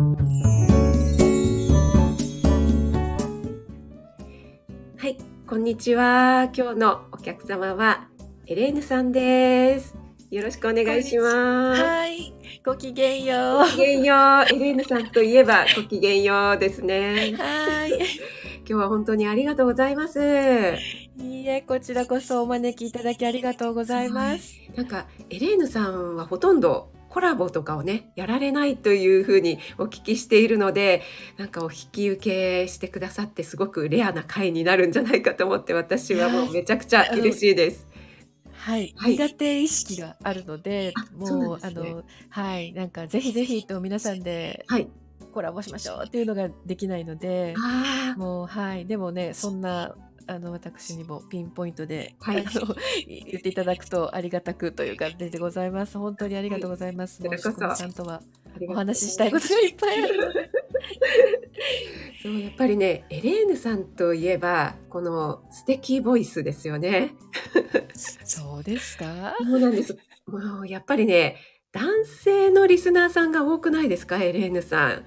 [0.00, 0.06] は
[5.06, 6.48] い、こんにちは。
[6.56, 8.08] 今日のお客様は
[8.46, 9.94] エレーヌさんです。
[10.30, 11.82] よろしくお願いします。
[11.82, 12.32] はい、
[12.64, 13.58] ごきげんよう。
[13.58, 14.16] ごきげんよう。
[14.54, 17.34] エレーヌさんといえばごきげんようですね。
[17.36, 17.90] はい。
[17.90, 17.98] 今
[18.64, 20.18] 日は本当にありがとうございます。
[20.18, 24.54] いいえ、こちらこそお招きいただきありがとうございます。
[24.74, 31.02] なんかエレーヌさんはほとんどコラボとかをねやられないというふうにお聞きしているので
[31.36, 37.86] なんかお引き受けしてくださってすごくレアな回になるんじゃないかと思って私はもうめちゃくちゃ嬉しいです。
[38.52, 39.12] はい、はい。
[39.12, 41.62] 苦手意識があるので、もう、ね。
[41.62, 44.88] あの、はい、なんかぜひぜひと皆さんではい。
[45.32, 49.94] コラボしましょうっていうのができないので、あもう、はい、でもね、そんな、
[50.30, 52.74] あの、私にもピンポイントで、はいあの、
[53.06, 55.98] 言っていただくとありがたくという感じでございます。
[55.98, 57.20] 本当にありがとうございます。
[57.22, 58.22] はいもう、さんとは
[58.68, 60.50] お話ししたいことがいっぱいあるので。
[62.22, 67.14] そうやっぱりねエレーヌさんといえばこの素敵ボイスですよね。
[68.24, 69.34] そうですか？
[69.40, 69.96] そうなんです。
[70.26, 71.36] もうやっぱりね
[71.72, 74.22] 男性のリスナーさんが多くないですか？
[74.22, 75.04] エレーヌさん。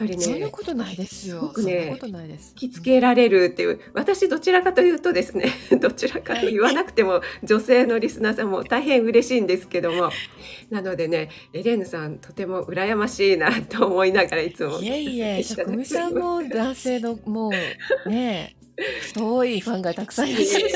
[0.00, 1.40] ぱりそんなねことないですよ。
[1.40, 2.54] すごくねそんなことないです。
[2.60, 10.10] 引きつけられるっていう私どちらかというとですね どちらかと言わなくても女性のリスナーさんも大変嬉しいんですけども
[10.70, 17.50] なのでねエレーヌさんとても羨ましいなと思いながらいつもいえいえ、 職味さんも男性のも
[18.06, 18.56] うね、
[19.02, 20.66] 太いファンがたくさんいらっしゃる。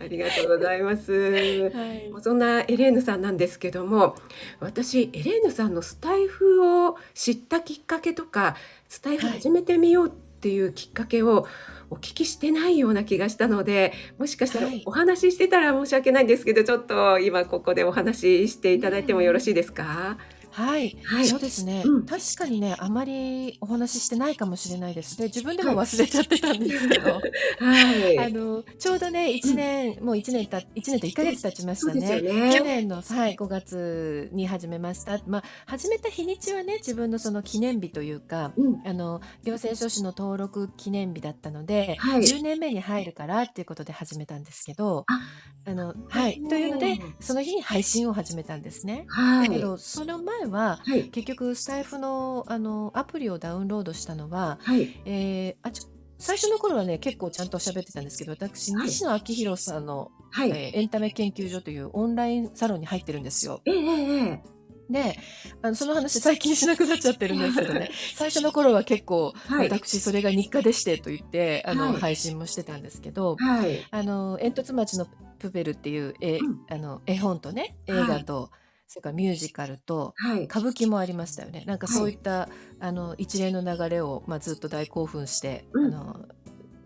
[0.00, 1.12] ありがとうございます。
[1.12, 2.10] はい。
[2.22, 4.16] そんなエレーヌさんなんですけども
[4.58, 8.56] 私エレーヌさんのスタイフを知ったきっかけとか
[8.88, 11.46] スタイフ始めてみようっていうきっかけを
[11.90, 20.16] お聞きしてないような気がしたのでもしかしたらはいお話ししてたら申し訳ないんですけどちょっと今ここでお話ししていただいてもよろしいですか、
[20.50, 21.26] はい、はい。
[21.26, 22.06] そうですね、うん。
[22.06, 25.16] 確かにね、あまりお話ししてないかもしれないです。
[25.16, 27.20] で、自分でも忘れちゃってたんですけど、
[27.58, 28.18] はい。
[28.18, 32.20] あの、ちょうどね、1年、もう1年た、一年と1ヶ月経ちましたね。
[32.20, 32.52] ね。
[32.52, 35.20] 去年の、はい、5月に始めました。
[35.26, 38.82] まあ、始めた日にちはね、自分のその記念日というか、うん。
[38.86, 42.22] あの、行政書士の登録記念日だったので、はい。
[42.22, 45.20] 10年目に入るからっていうことで始めたんですけど、あ
[45.66, 46.42] あの、はい。
[46.48, 49.04] というので、その日に配信を始めたんですね。
[49.08, 49.48] はい。
[49.48, 51.04] だけど、その前は、はい。
[51.10, 55.00] 結局、スタイフの、あの、アプリをダウンロードしたのは、はい。
[55.04, 55.88] えーあちょ
[56.22, 58.88] 最初の頃はね、結構ちゃんと喋ってたんですけど、私、はい。
[58.88, 63.62] 西野昭弘さんの、はい、えーエンタメ研究所というオンラインサロンに入ってるんですよ。
[63.64, 65.16] ええええで、
[65.62, 69.70] あのその話最近しなくなっちゃってるんですけどね、 最初の頃は結構、はい。
[69.70, 72.00] 私、それが日課でしてと言って、あの、はい。
[72.00, 73.86] 配信もしてたんですけど、はい。
[73.90, 75.06] あの、煙突町の
[75.38, 76.60] プペルっていう絵、うん。
[76.68, 78.50] あの絵本とね、映画と、
[78.92, 80.44] それからミュージカルと、はい。
[80.46, 81.62] 歌舞伎もありましたよね。
[81.64, 82.14] なんかはいそうい。
[82.14, 82.48] った、
[82.80, 85.94] あの一連の流れを、まあ、ずっと大興奮して、うん。
[85.94, 86.26] あの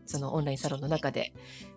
[0.04, 1.32] そのオンラインサロンの中で、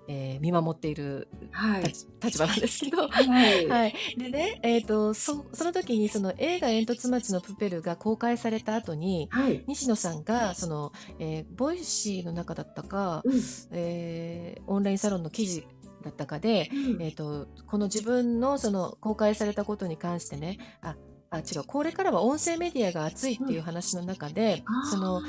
[0.10, 1.84] えー見守っているはい。
[1.84, 3.08] 立,、立場なんですけど。
[3.08, 3.68] はい。
[3.72, 9.64] はい、でね、えー、とそその時にその映画「煙突町のプペル」が公開された後にはい。
[9.66, 13.42] 西野さんがその、えーボイシーの中だったか、うん。
[13.72, 15.66] えーオンラインサロンの記事
[16.04, 17.02] だったかで、うん。
[17.02, 20.96] えー、とこの自分のその公開されたことに関してねあ
[21.30, 25.22] あ違うこれからは音声メディアが熱いっていう話の中で、そのあ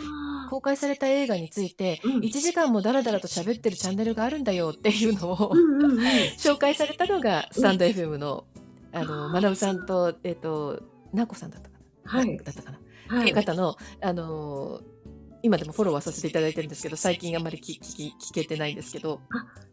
[0.46, 0.50] ー。
[0.50, 2.20] 公開された映画についてうん。
[2.20, 5.98] 1時間もダラダラと喋ってるチャンネルがあるんだよっていうのを、うんうんうん。
[6.38, 8.44] 紹介されたのがスタンド FM の、
[8.92, 12.36] あの、まなぶさんと、えっ、と、なこさんだったかな、はい。
[12.38, 13.20] だったかな、はい。
[13.22, 14.97] っていう方の、あのー
[15.43, 19.21] 今でもフォローはさせていただいてるんですけど、最近あんまり聞聞聞けてないんですけど、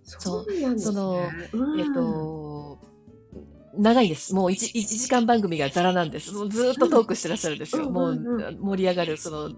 [0.04, 0.92] そうなんですね。
[0.92, 2.80] そのうんえっ、と、
[3.78, 4.34] 長いです。
[4.34, 6.32] もう 1, 1時間番組がザラなんです。
[6.32, 7.88] ずーっとトークしてらっしゃるんですよ。
[7.88, 9.52] うんもう盛り上がる、その、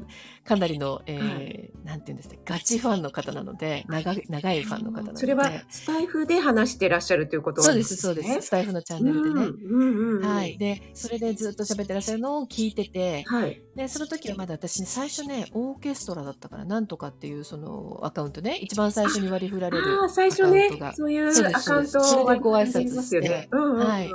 [0.44, 5.20] かなりの、えーはなんていうんですか、ガチファンの方なので、長い長いファンの方なので。
[5.20, 8.48] それはスタイフで話してらっしゃるということそうです、そうです。
[8.48, 9.46] スタイフのチャンネルでね。
[9.46, 10.58] うんうんうんはい。。
[10.58, 13.62] で、それでずっと喋ってらっしゃるのを聞いてて、はい。
[13.76, 23.48] で、その時はまだ私ね、最初ね、オーケストラだったから、なんとかっていうそのアカウントね、一番最初に割り振られるああ、最初アカウンねトが、そういうアカウントそうですそれでご挨拶ありますよね。
[23.52, 24.07] うんうんうんはい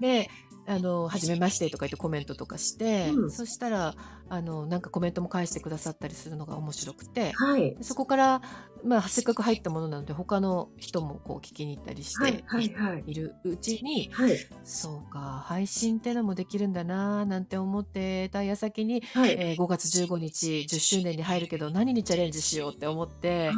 [0.00, 0.28] で、
[0.66, 3.30] あの、はじめましてとか言ってコメントとかして、うん。
[3.30, 3.94] そしたら、
[4.32, 7.76] あの、なんかコメントも返してくださったりするのが面白くて、はい。
[7.82, 8.40] そこから、
[8.82, 14.36] まあ、せっかく入ったものなので、他の人もこう聞きに行ったりしはいてはいるうちに、はい。
[14.64, 19.36] そうか、配信ってのもできるんだなぁなんて思ってた矢先に、はい。
[19.38, 23.52] えー5月15日、10周年に入るけど何にチャレンジしようって思って。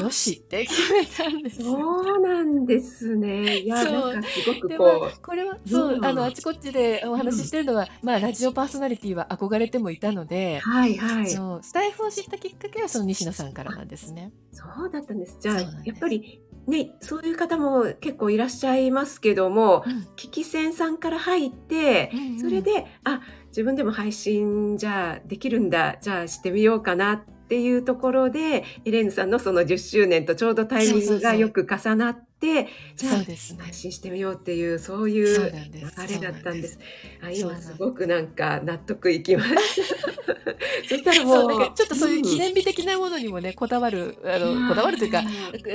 [0.00, 1.62] よしって決めたんです。
[1.62, 3.58] そうなんですね。
[3.58, 11.30] いや、そうなんかすごくここれは、そう、うんあの、あちこちでお話ししてるのは、まあ、ラジオパーソナリティは憧れてもいたので、はいはい。
[11.30, 14.32] そう、スタイフを知ったきっかけはその西野さんからなんですね。
[14.52, 15.38] そうだったんです。
[15.40, 32.66] じゃあやっぱりね、そういう方も結構いらっしゃいますけども、うん聞き戦さんから入って、うんうんそれで、あ、自分でも配信じゃあできるんだ、じゃあしてみようかなっていうところで、エレーヌさんのその10周年とちょうどタイミングがよく重なって、
[32.96, 33.58] じゃあそうですね。
[33.60, 36.78] 配信してみようっていう、そういそう流れだったんです。
[36.78, 39.58] です今すごくなんか納得いきました。
[40.88, 45.22] そしたらもそう、う、なんかちょっとそういう記ん念日的なものにもね、こだわる、あの、こだわるというか、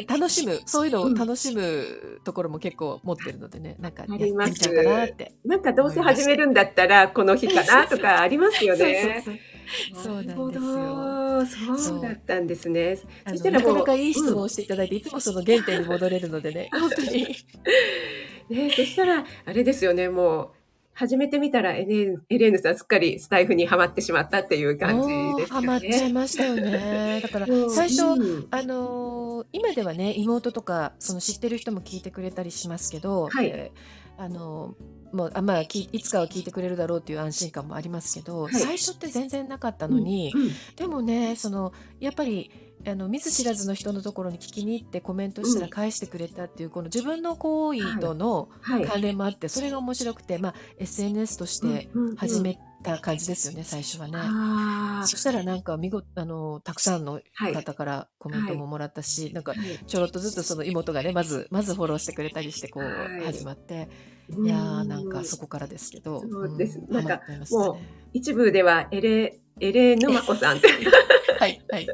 [0.08, 5.34] 楽しむ、そういうのを楽しむところも結構持ってるのでね、なんかやってみありますちゃうかなって。
[5.46, 9.22] なんかどうせ始めるんだったらこの日かなとかありますよね。
[9.24, 9.57] そうそうそう
[9.94, 12.98] そうなんですよそうだったんですね。
[13.28, 17.28] そしたらなかなかいい質問をしていただいて、いつもその原点に戻れるのでね、 本当に。
[18.50, 20.10] ね、そしたらあれですよね。
[20.10, 20.50] もう
[20.94, 26.14] 始めてみたらエレエレーヌさんすっかりスタイフにはまってしまったっていう感じですよハマっちゃいね。
[26.14, 27.20] ましたよね。
[27.22, 36.02] だから 最初、うんあのー今ではね妹とかその知ってる人も聞いてくれたりしますけど、はいえーあのーもうあまあきい。
[36.02, 38.54] つかは聞いてくれるだろうっていう安心感もありますけど、はい。
[38.54, 42.52] 最初って全然なかったのに、うんでもねそのやっぱり
[42.86, 48.86] あの見ず知らずの人のところに聞きに行ってコメントしたら返してくれたっていう、この自分の行為とのはい。
[48.86, 52.16] 関連もあって、それが面白くて、まあ、SNS としてうんうんうん。
[52.16, 55.08] 始めた感じですよね、最初はね。
[55.08, 59.80] そしたらなんか見事あのたくさんのはい方からコメントももらったし、なんかはい。
[59.86, 63.26] ちょろっとずつその妹がねまずまずフォローしてくれたりしてこう、はい。
[63.26, 63.90] 始まって
[64.30, 66.80] いやーなんかそこからですけど、そうです。
[66.80, 66.92] ん。
[66.92, 67.80] なんかも
[68.14, 70.68] 一部ではエレエレーヌマコさんって。
[70.68, 70.74] は
[71.48, 71.84] いはい。
[71.84, 71.88] エ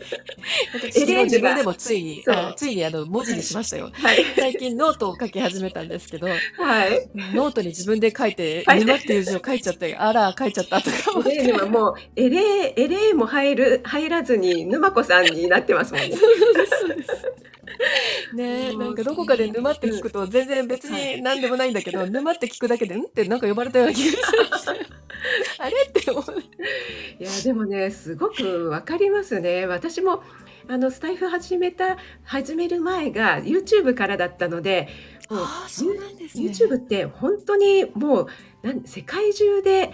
[0.74, 2.24] 私レーヌがも自分でもついに
[2.56, 3.92] ついにあの文字にしましたよ。
[3.94, 4.26] はい。
[4.36, 6.28] 最近ノートを書き始めたんですけど。
[6.28, 6.36] は
[6.88, 7.10] い。
[7.34, 8.80] ノートに自分で書いて「書い。
[8.80, 16.10] て沼」っていう字を書いちゃってあら書いちゃったとか思っエレーヌはもうエレーエレーも入る入らずに沼子さんになってますもんね。
[16.10, 16.20] ねえ、も
[17.63, 17.63] う
[18.34, 23.04] なんかどこかで沼って聞くと全然別に何でもないんだけど、 沼って聞くだけで、ん？
[23.04, 24.80] ってなんか呼ばれたような気がする。
[25.60, 25.76] あれ？
[25.88, 26.24] って思う。
[27.20, 29.66] いやでもねすごくわかりますね。
[29.66, 30.24] 私も
[30.68, 34.90] あのスタイフ始めた始める前が YouTube からだったので、
[35.30, 36.46] もうああ、そうなんですね。
[36.46, 38.28] YouTube って本当にもう
[38.86, 39.92] 世界中で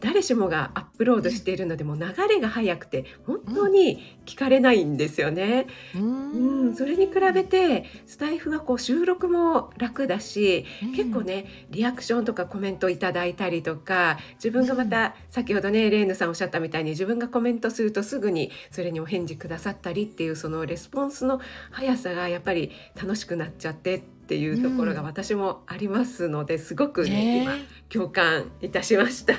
[0.00, 5.66] 誰しもがアップロードしているので、もう流れが速くて本当に聞かれないんですよね。
[5.94, 6.74] うーうん、ん。
[6.76, 10.64] それに比べてスタイフはこう収録も楽だし、
[10.96, 21.40] 結構ねリアクションとかコメントいただいたりとか自分がまた、先ほどねレーヌさんおっしゃったみたいに自分がコメントするとすぐにそれにお返事くださったりっていうそのレスポンスの
[21.70, 27.52] 速さがやっぱり楽しくなっちゃってっていうところがうん私もありますのですごくねね今
[27.88, 29.34] 共感いたしました。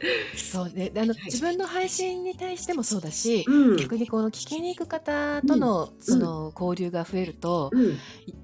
[0.36, 0.92] そうね。
[0.96, 7.98] あの、い自分の配信に対してもそうだし、うん逆にこの聞きに行く方との、その交流が増えると、うん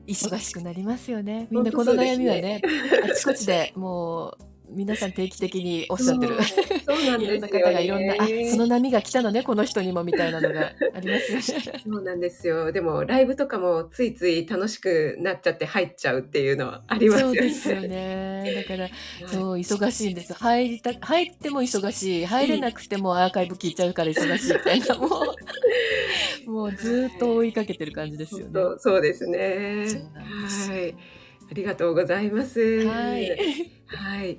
[0.07, 1.49] い忙しくなりますよね。
[1.51, 2.63] みんなこの悩みはねね、
[3.05, 6.37] あちこちでもう、皆さん定期的におっしゃってる。
[6.85, 11.81] そうなんいろんなですよ方がいろんな、あ、ねその波が来たのね、この人にもみたいなのがありますよね。
[11.85, 12.73] そうなんですよ。
[12.73, 17.39] でもライブとかもついつい楽しくなっちゃって入っちゃうっていうのはありますよね。
[17.39, 18.55] そうですよね。
[18.55, 18.93] だから、はい
[19.27, 20.35] そう、忙しいんです。
[20.35, 22.27] 入りた、入っても忙しい。
[22.27, 25.07] 入れなくてもアーカイブ聞いちゃうから忙しいみたいな、も
[26.47, 28.53] う、 もうずっと追いかけてる感じですよね。
[28.79, 29.87] そうですね。
[30.69, 30.95] はい。
[31.51, 32.87] ありがとうございます。
[32.87, 33.82] はい。
[33.97, 34.39] はい。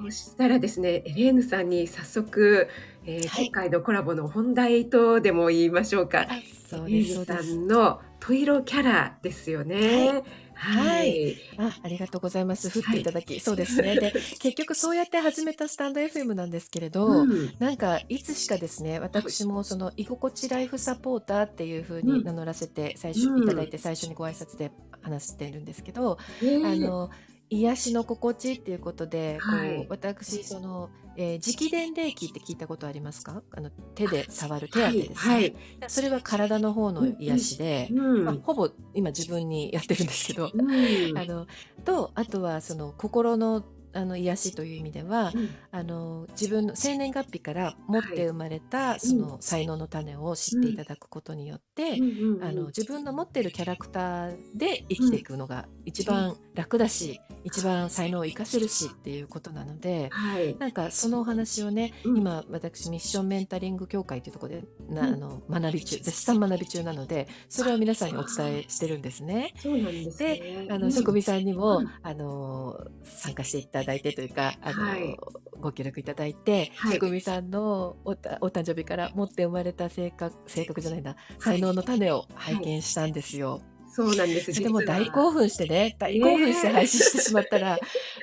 [0.00, 2.68] そうしたらですね、エレーヌさんに早速、
[3.04, 6.26] えーはい今回のコラボの本題とでも言いましょうか。
[6.28, 7.38] あそうエレです、そうです。
[7.38, 10.22] ーヌさんのトイロキャラですよね。
[10.60, 11.36] はい。
[11.56, 12.68] あ、ありがとうございます。
[12.68, 13.94] 振っていただき、そうですね。
[13.94, 27.10] で、結局そうやって始めたスタンド FM なんですけれど、うんなんかいつしかですね私もその居心地ライフサポーターっていう風に名乗らせて最初、うんいただいて最初にご挨拶で話してるんですけど、ねあの
[27.50, 29.76] 癒しの心地っていうことで、はい。
[29.76, 33.42] こう私その、えー直伝霊気って聞いたことありますか？
[33.50, 35.56] あの手で触る手当てですね、はい。
[35.88, 38.24] それは体の方の癒しで、うん。
[38.24, 41.18] まあ、ほぼ今自分にやってるんですけど、うん。
[41.18, 41.46] あの
[41.84, 43.64] とあとはその心の
[43.98, 45.48] あの癒しという意味では、うん。
[45.72, 52.34] あの自分の生年月日から持って生まれた、その才能の種を知っていただくことによって、うん。
[52.36, 60.08] うんあの自分の持っているキャラクターで生きていくのが一番楽だし、一番才能を生かせるしっていうことなので。
[60.12, 60.56] はい。
[60.58, 62.18] なんかそのお話をね、うん。
[62.18, 65.14] 今私ミッションメンタリング協会というところでな、うん。
[65.14, 69.54] あの学び中絶賛学び中なのでそれを皆さんにお伝えしてるんですね。
[69.60, 70.68] そうなんですね。
[70.70, 70.92] あの、うん。
[70.92, 71.88] 職味さんにも、うん。
[72.02, 75.16] あの参加していただいてというか、あの、はい。
[75.60, 76.94] ご協力いただいて、はい。
[76.94, 81.18] 職味さんのおたお誕生日から持って生まれた性格、性格じゃないな、はい。
[81.40, 83.60] 才能の種を拝見したんですよ。
[83.90, 84.52] そうなんです。
[84.52, 87.70] でも大興奮してね、大興奮して配信してしまったら、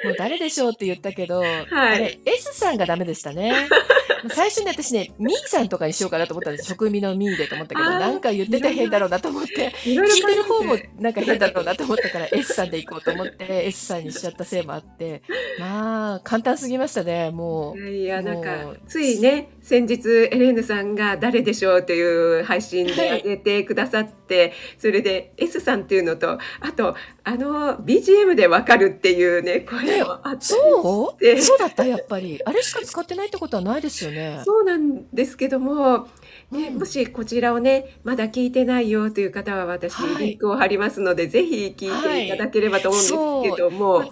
[0.03, 3.51] もう誰でしょうって言ったけど、あれ、S さんがダメでしたね。
[4.29, 6.69] 最初に私ね、ミーさんとかにしようかなと思ったんです。
[6.69, 15.21] 職味のミーでと思ったけど、なんか言ってて変だろうなと思って、いろいろ聞いてる方もなんか変だろうなと思ったから S さんで行こうと思って S さんにしちゃったせいもあって、
[15.59, 17.79] まあ、簡単すぎましたね、もう。
[17.79, 26.95] いやいや、なんもかう、ついね、先日、エレーヌさんが誰でしょうという配信で上げてくださって、それで S さんっていうのと、あと、
[27.27, 30.45] あの、BGM でわかるっていうね、声もあって。
[30.45, 31.23] そう？
[31.23, 32.39] でそうだったやっぱり。
[32.45, 34.41] あれしか使ってないってことはないですよね。
[34.45, 36.07] そうなんですけども、
[36.51, 36.77] ね、うん。
[36.77, 40.27] もしこちらをね、まだ聞いてないよという方は私、はい。
[40.27, 44.09] リンクを貼りますので、ぜひ聞いていただければと思うんですけども、はい。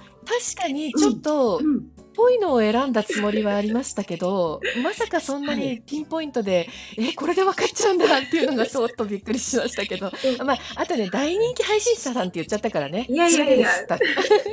[0.56, 10.12] 確かにちょっと、うんぽいのを選んだつもりはありましたけど、まさかそんなはにピンポイントで、え、これで分かっちゃうんだっていうのがそっとびっくりしましたけど、
[10.46, 13.06] まあ、あとね、大人気配信者さんって言っちゃったからね。
[13.10, 13.70] いやいやいや。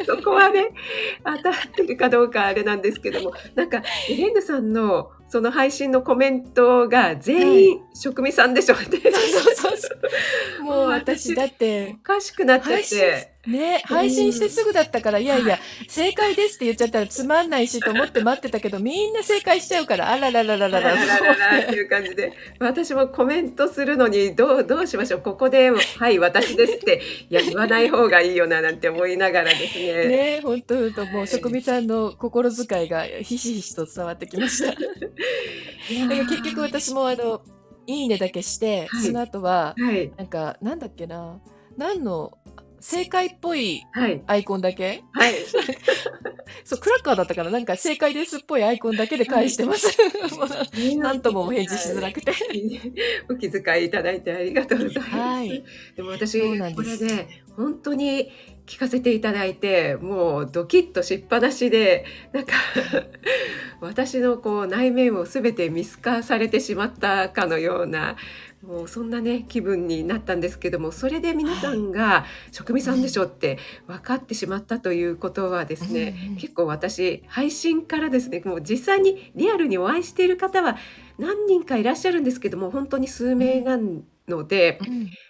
[0.07, 0.71] そ こはね、
[1.25, 9.89] 当たってるかどうかあれなんですけども、なんか、エレンヌさんのその配信のコメントが全員、職味さんでしょって、そうそうそ
[10.61, 10.63] う。
[10.65, 30.09] もう私だってお、かしくなっちゃって、ね、配信してすぐだったから、いやいや、正解ですって言っちゃったらつまんないしと思って待ってたけど、みんな正解しちゃうから、あららららららラララララっていう感じで、私もコメントするのに、どう、どうしましょう、ここで、はい、私ですって、いや、言わない方がいいよな、なんて思いながらですね。
[30.09, 34.77] ね、本当本当もう職味さんの心遣いがひしひしと伝わってきました。
[35.89, 37.41] 結局私もあの、
[37.87, 41.41] いいねだけして、はいその後は、はい、なんか、なんだっけな、
[41.77, 42.33] 何の、
[42.81, 45.05] 正解っぽいはい、アイコンだけ？
[45.13, 45.35] はい。
[46.65, 49.97] そう、クラッカーだったから、なんか正解ですっぽいアイコンだけで返してます。
[50.97, 52.33] なんともお返事しづらくて。
[53.29, 55.11] お気遣いいただいてありがとうございます。
[55.11, 55.65] はい
[55.97, 56.41] でも私
[56.75, 58.31] これで本当に
[58.67, 62.53] 聞かせていただいてもうドキッとしっぱなしでなんか
[63.81, 68.17] 私のこう内面を全て見透かされてしまったかのような
[68.63, 76.37] もうそんなね気分になったんですけどもそれで皆さんが「職味さんでしょ」って分かってしまったということはですね、うんうん。
[76.37, 80.77] 結構私配信からですねもう実際にリアルにお会いしている方は
[81.19, 83.79] 何人かいらっしゃるんですけども本当に数名な
[84.29, 84.79] ので。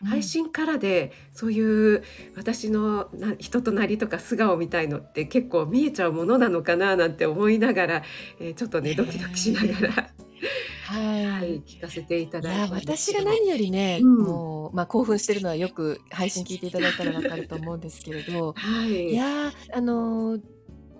[0.04, 2.02] 配信からでそういう
[2.36, 8.02] 私のな人となりとか素顔みたいのって結構見えちゃうものなのかななんて思いながら、
[8.40, 10.10] えーちょっとねねドキドキしながら、
[10.86, 11.26] はい。
[11.26, 14.18] はい、聞かせていただいたんです私が何よりね、うん。
[14.18, 18.54] もう、まあ、興奮してるのはよく配信聞いていただいたらわかると思うんですけれど。
[18.56, 19.10] はい。
[19.10, 20.40] いやーあのー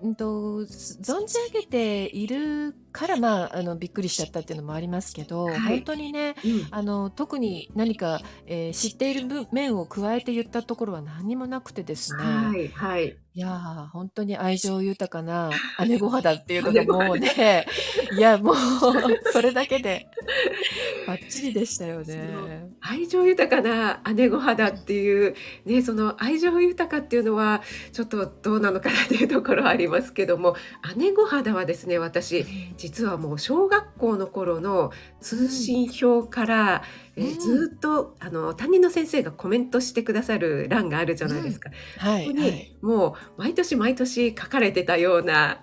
[0.03, 5.59] うんと存じ上げているから、まあ、あのびっくりしちゃったっていうのもありますけど、はい。
[5.59, 6.67] 本当にねうん。
[6.71, 13.17] あの特に何か、えー知っている分面を加えて言ったところは何にもなくてですね、はいはい。
[13.33, 15.51] いやー本当に愛情豊かな
[15.87, 17.65] 姉御肌っていうのが もうね
[18.17, 18.55] いやもう
[19.31, 20.07] それだけで
[21.07, 22.69] バッチリでしたよね。
[22.81, 27.61] 愛情豊かな姉御肌っていうねその愛情豊かっていうのは
[27.93, 30.57] ちょっとどうなのかなっていうところはありますけども
[30.97, 32.45] 姉御肌はですね私
[32.81, 36.83] 実はもう小学校の頃の通信表から、
[37.15, 41.69] えーうんずっとあの担任の先生がコメントしてくださる欄があるじゃないですか。
[41.97, 45.59] はい、ここに、はい、もう毎年毎年書かれてたような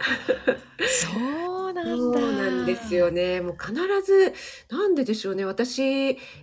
[0.79, 1.97] そうなんだ。
[1.97, 3.41] そうなんですよね。
[3.41, 4.35] もう必ず
[4.71, 5.47] なんででしょうね。
[5.47, 5.83] 私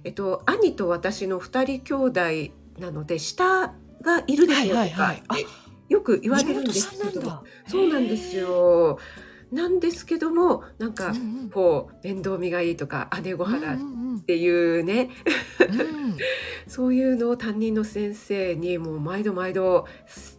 [0.04, 2.20] えっと兄と私の二人兄弟
[2.80, 5.46] なので下がいるでしょうとかはいはいはい
[5.88, 7.44] よく言われるんですけど。
[7.68, 8.98] そうなんですよ。
[9.52, 11.14] なんですけどもなんか
[11.54, 13.78] こう面倒見がいいとか姉御肌っ
[14.26, 15.10] ていうね、
[16.68, 19.86] そういうのを担任の先生にもう毎度毎度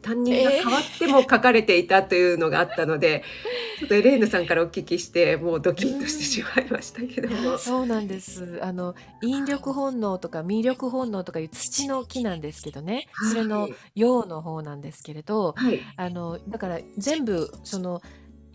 [0.02, 0.62] 担任がえー。
[0.62, 3.22] 変わっても書かれていたというのがあったので、
[3.78, 7.58] ちょっとエレーヌさんからお聞きしてもうドキッとしてしまいましたけども。
[7.58, 8.58] そうなんです。
[8.62, 13.06] あの引力本能とか魅力本能とかいう土の木なんですけどね。
[13.30, 15.80] それのはい陽の方なんですけれど、はい。
[15.96, 18.02] あのだから全部その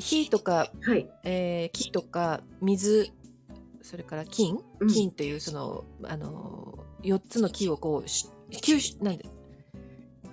[0.01, 1.08] 火とか、はい。
[1.24, 3.10] えー木とか水
[3.81, 4.60] それから金？
[4.79, 4.88] うん。
[4.88, 9.25] 金っていうその、あの4つの木をこうし吸しなんで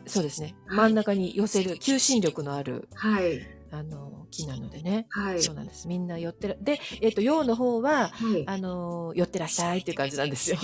[0.07, 0.55] そうですね。
[0.67, 0.77] はい。
[0.79, 3.41] 真ん中に寄せる求心力のあるはい。
[3.71, 5.43] あの木なのでね、はい。
[5.43, 5.89] そうなんです。
[5.89, 8.45] みんな寄ってらで、えっと陽の方ははい。
[8.47, 10.59] あの寄ってらっしゃいっていう感じなんですよ。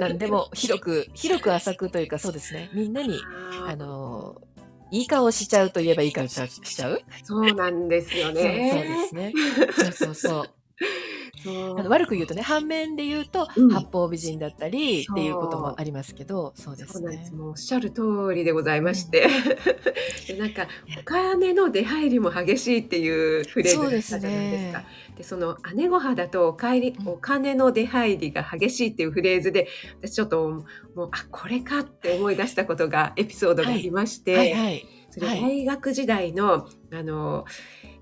[0.00, 2.70] なんでも広く広く浅くというかそうですね。
[2.74, 3.18] みんなに
[3.66, 4.40] ああの
[4.94, 6.48] いい顔しちゃうと言えばいい顔しちゃう？
[7.24, 9.06] そうなんですよそう、そうでね。
[9.08, 9.32] すね。
[9.76, 10.50] そうそうそう。
[11.44, 11.78] そう。
[11.78, 13.68] あの悪く言うとね、反面で言うと、うん。
[13.68, 17.30] 八方美人だったりそうっていうこともありますけど、そうですね。
[17.34, 18.02] もうおっしゃる通
[18.34, 19.28] りでございまして。
[20.26, 20.66] でなんか、
[20.98, 23.08] お金の出入りも激しいってい
[23.40, 24.84] うフレーズがあったじゃないですか。
[25.16, 27.08] でその姉御肌とお帰りうん。
[27.08, 29.68] お金の出入りが激しいっていうフレーズで
[30.02, 30.48] 私ちょっと
[30.94, 34.52] もうあこれかって思い出したことがエピソードがありまして、はい。
[34.52, 34.86] はい。
[35.10, 37.44] それはい大学時代のあの、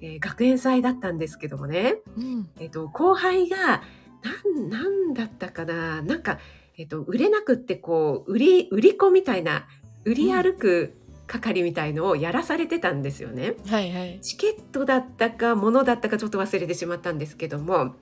[0.01, 2.51] えー学園祭だったんですけどもね、うん。
[2.59, 3.83] えっと後輩が
[4.23, 6.39] なんなんだったかななんか、
[6.77, 9.67] えっと売れなくってこう売り売り子みたいな
[10.05, 10.95] 売り歩く
[11.27, 13.55] 係みたいのをやらされてたんですよね。
[13.67, 14.19] はいはい。
[14.21, 17.95] チケットだったか物だったかちょっと忘れてしまったんですけども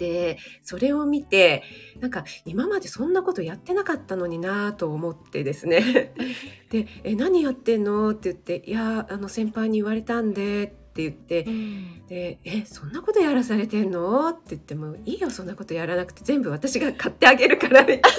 [0.00, 1.62] でそれを見て
[2.00, 6.14] なんか今までそんなことやってなかったのになと思ってですね
[6.72, 18.08] で「え何やってんの?」って言って「いやあの先輩に言われたんで」って言ってうんで「えそんなことやらされてんの?」って言っても「いいよそんなことやらなくて全部私が買ってあげるから」みたいな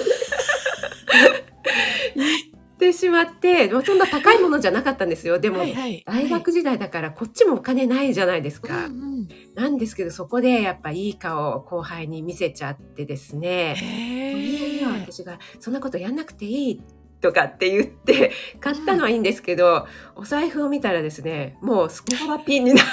[2.14, 6.04] 言ってしまってまあそんな高いものじゃなかったんですよでも、はいはい。
[6.06, 8.86] 大学時代だからこっちもお金ないじゃないですか。
[8.86, 9.11] うんうん
[9.54, 13.74] なんですけどそこでやっぱいい顔を後輩に見せちゃってですね。
[13.76, 15.00] へいやえ。
[15.00, 16.82] 私がそんなことやんなくていい
[17.22, 19.86] とかって言って買ったのはいいんですけど、
[20.16, 22.82] お財布を見たらですねもうスコラピンにな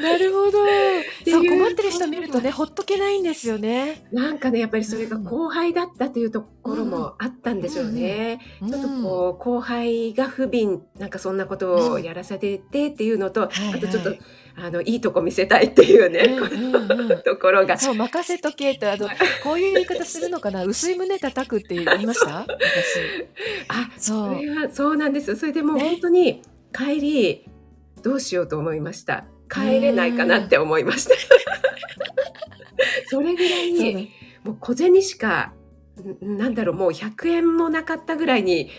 [0.00, 0.64] なるほど。
[1.24, 4.06] ていうそう、困ってる人見るとね、ほっとけないんですよね。
[4.12, 8.40] なんかねやっぱりそれが後輩だったというところもあったんでしょうね。
[8.60, 8.70] うん。
[8.70, 14.20] ちょっとこう後輩が不憫なんかそんなことをやらされてっていうのと、はいあとちょっと、はい
[14.60, 17.22] あのいいとこ見せたいっていうね、うんうんうん。
[17.22, 17.78] ところが。
[17.78, 19.08] そう、任せとけと、あの、
[19.44, 20.64] こういう言い方するのかな？
[20.64, 22.40] 薄い胸叩くって言いました？
[22.40, 22.48] 私。
[23.68, 25.30] あそそうれはそうなんです。
[25.30, 25.84] よそれでもうね。
[25.84, 27.46] 本当に帰り
[28.02, 29.24] どうしようと思いました？
[29.50, 31.14] 帰れないかなって思いました。
[33.08, 34.12] それぐらい
[34.44, 35.57] もう小銭しかん
[36.20, 38.70] なんだろうもう100円もなかったぐらいに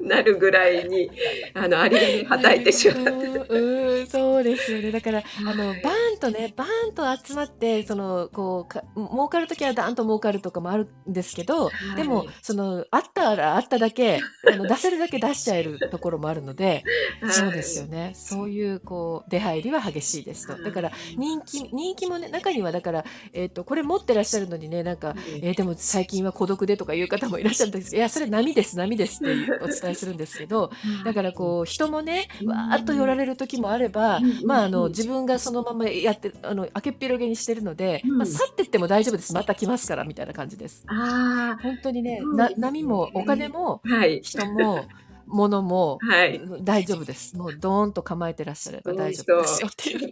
[0.00, 1.10] なるぐらいに
[1.54, 3.00] あのありがねはたいてしまって。
[3.00, 4.90] うんうん、そうですよね。
[4.90, 11.96] だから、あの、バーンとね、バーンと集まって、その、こう、か儲かるときはダーンと儲かるとかもあるんですけど、はい。
[11.96, 14.20] でも、その、あったらあっただけ、
[14.52, 16.82] あの、出せるだけ出しちゃえるところもあるので、
[17.30, 18.12] そうですよね。
[18.14, 20.62] そういう、こう、出入りは激しいですと。
[20.62, 29.32] だから、人気、人気もね、中には、だから、えっ、と、これ持ってらっしゃるのにね、なんか、えーでも最近は孤独でとかいう方もいらっしゃるんですけど、いや、それ波です、波ですって
[29.62, 30.70] お伝えするんですけど、
[31.04, 32.48] だからこう、人もね、うん。
[32.48, 34.90] わーっと寄られる時もあればうん、まあ、あの、うん。
[34.90, 38.18] 自分がそのままやって、あの、開けっぴろげにしてるので、うん。
[38.18, 39.34] まあ、去ってっても大丈夫です。
[39.34, 40.84] また来ますから、みたいな感じです。
[40.86, 44.20] あ本当にね、な波もお金もあはい。
[44.22, 44.84] 人も
[45.26, 46.40] 物もはい。
[46.60, 47.36] 大丈夫です。
[47.36, 50.10] もうドーンと構えてらっしゃれば大丈夫ですよっていう。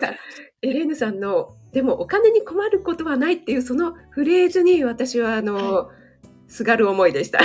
[0.62, 5.90] エレーヌさんの「でもお金に困ることはない」っていうそのフレーズに私はあの、
[6.52, 7.40] すがる思いでした。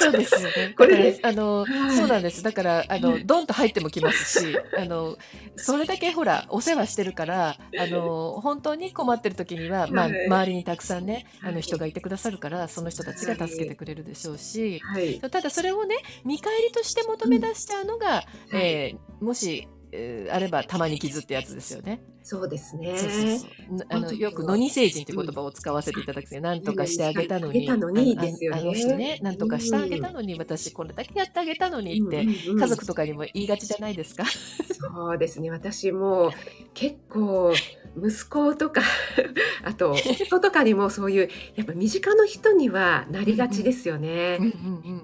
[0.00, 0.72] そうですよね。
[0.78, 1.96] これあの、はい。
[1.96, 2.44] そうなんです。
[2.44, 5.16] だから、あの、ドンと入ってもきますし、あの、
[5.56, 10.26] それだけほら、お世話してるから、あの、本当に困ってる時には、まあ、はい。
[10.26, 11.62] 周りにたくさんね、あの、はい。
[11.62, 18.60] 人がいてくださるから、その人たちが助けてくれるでしょうし、はい、ただそれをね、見返りとして求め出しちゃうのが、うん。
[18.60, 19.71] えーもし、えー
[20.30, 22.00] あれば、たまに傷ってやつですよね。
[22.22, 22.96] そうですね。
[22.96, 23.76] そうそうそう。
[23.76, 27.68] なあの、よく、野に成人って言葉を使わせていただくんですけど、なんとかしてあげたのに、
[28.50, 32.24] あの人ね、なんとかしてあげたのに、私これだけやってあげたのにって、
[32.58, 34.24] 家族とかにも言いがちじゃないですか。
[34.24, 36.32] そうですね私も
[36.74, 37.54] 結構
[37.96, 38.82] 息子とか
[39.64, 39.92] あと
[40.30, 44.38] 夫とかにもそういうやっぱ身近な人にはなりがちですよね。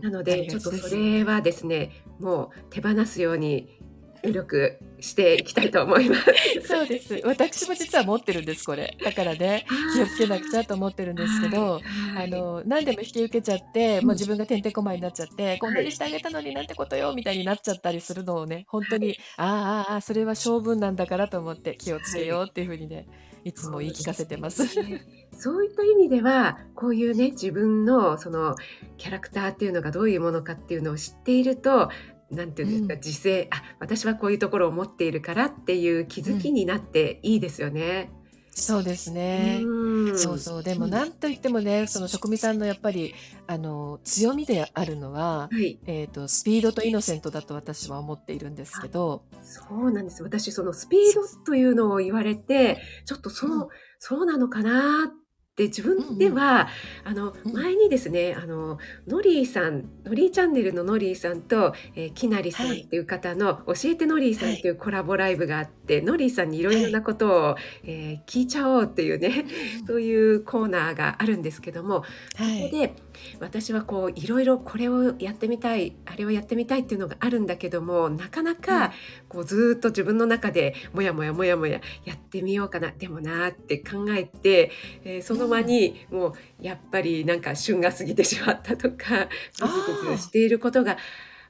[0.01, 3.78] なのでちょっとそれはですねもう手放すように
[4.23, 6.23] 努力していきたいと思います。
[6.67, 7.21] そうです。
[7.25, 8.97] 私も実は持ってるんです、これ。
[9.03, 11.81] だからね、気をつけなくちゃと思ってるんですけど、
[12.17, 23.07] あの、何でも引き受けちゃって、もう自分がてんてんこまいになっちゃって、こんなにしてあげたのになんてことよ、みたいになっちゃったりするのをね、本当に、ああ、ああ、それは性分なんだからと思って気をつけようっていうふうにね、
[23.45, 24.67] いつも言い聞かせてます。
[25.33, 28.57] そういった意味ではこういうね自分のその
[28.97, 31.91] キャラクターっていうのがどういうものかっていうのを知っていると
[32.31, 33.01] なんていうんですか、うん。
[33.01, 38.11] 自制あ私はこういうところを持っているからっていう気づきになっていいですよね。
[38.59, 39.61] そうですね。
[39.65, 40.19] うん。
[40.19, 40.63] そうそう。
[40.63, 43.15] でも、なんといってもね、その職味さんのやっぱり、
[43.47, 45.79] あの、強みであるのは、はい。
[45.87, 50.23] えっ、と、スピードとイノセントだと私は思っているんですけど、そうなんです。
[50.23, 53.69] 私そのスピードというのを言われてちょっとそう、うん。
[54.01, 55.28] そうなのかなっ
[55.59, 56.69] って自分では、
[57.05, 57.53] あのうん。
[57.53, 69.47] 前にですねあのノリーさんノリーチャンネルのノリーさんと、えー、きなりさんっていう方の「教えてノリーさん」っていうコラボライブがあって、ノリーさんにいろいろなことを、えー聞いちゃおうっていうね
[69.87, 72.05] そういうコーナーがあるんですけども、
[72.37, 72.63] はい。
[72.63, 72.95] そこで
[73.41, 78.57] 私はこういろいろこれをやってみたいあれをやってみたいっていうのがあるんだけどもなかなうん。
[78.57, 78.93] か
[79.29, 84.71] こうずーっと自分の中でもやもやもやもややってみようかなでもなーって考えて、
[85.05, 89.29] えーその間にもうやっぱりなんか旬が過ぎてしまったとか
[89.61, 90.97] ぐずぐずしていることが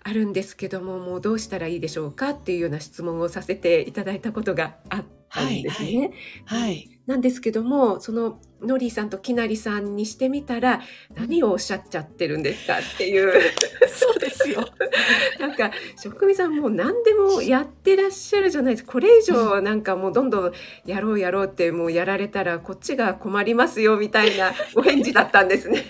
[0.03, 6.13] あるんですけどももうどうしたらいいでしょうかっていうような質問をさせていただいたことがあったんですね。
[6.47, 6.89] はい。
[7.07, 10.83] なんですけどもそのノリーさんときなりさんにしてみたら
[11.15, 13.33] 何をおっしゃっちゃってるんですかっていう
[13.89, 14.67] そうですよ。
[15.41, 18.85] なんか職味さんもう何でもやってらっしゃるじゃないです。
[18.85, 20.53] かこれ以上なんかもうどんどん
[20.85, 25.85] やろうやろうってもうやられたらこっちが困りますよみたいな お返事だったんですね。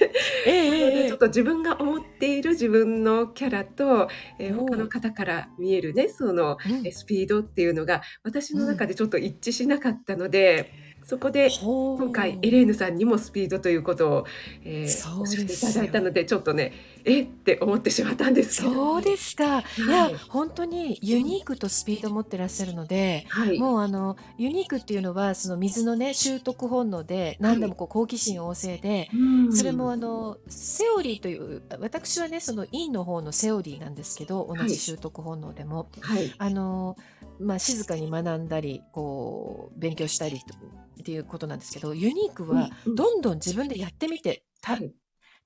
[0.46, 6.86] ええちょっと自分が思っている自分のキャラと、えー他の方から見えるねそのうん。
[6.86, 10.72] えスピードっていうのが私の中でちょっと一致しなかったので、
[11.04, 14.26] そこで今回エレーヌさんにもスピードということを、
[14.64, 16.72] えーそうおっしゃっていただいたのでちょっとね
[17.08, 17.26] えっ？
[17.26, 18.74] て思ってしまったんですけど。
[18.74, 19.44] そうですか。
[19.58, 20.12] いはい。
[20.12, 23.58] や、本当にユニークとスピード持ってらっしゃるので、はい。
[23.58, 29.52] もうあの、ユニークっていうのは、その水のね、習得本能で、何でもこう好奇心旺盛で、うん。
[29.56, 34.68] それもあの、セオリーという、私はね、その陰の方のセオリーなんですけど、同はい。
[34.68, 36.30] じ習得本能でも、はい。
[36.38, 36.96] あの、
[37.40, 44.92] まあ、静かに学んだり、こう、勉強したりっていうことなんですけど、ユニークは、どんどん自分でやってみて、たはい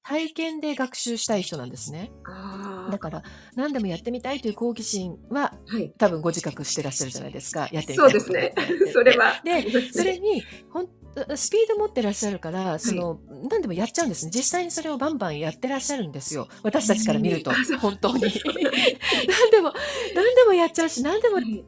[0.05, 2.11] 体験で学習したい人なんですね。
[2.25, 3.23] あだから、
[3.55, 7.69] 何でもやってみたいという好奇心は、ーはい多分ご自覚してらっしゃるじゃないですか。
[7.71, 8.55] やってみたいそうですね
[8.93, 10.89] それはでそれに、ほん、
[11.37, 14.33] スピード持ってらっしゃるから、その、何でもやっちゃうんですね。
[14.35, 16.49] 実際にそれをバンバンやってらっしゃるんですよ。
[16.63, 18.23] 私たちから見ると本当に。
[18.23, 19.73] 何でも、
[20.15, 21.65] 何でもやっちゃうし、何でもはい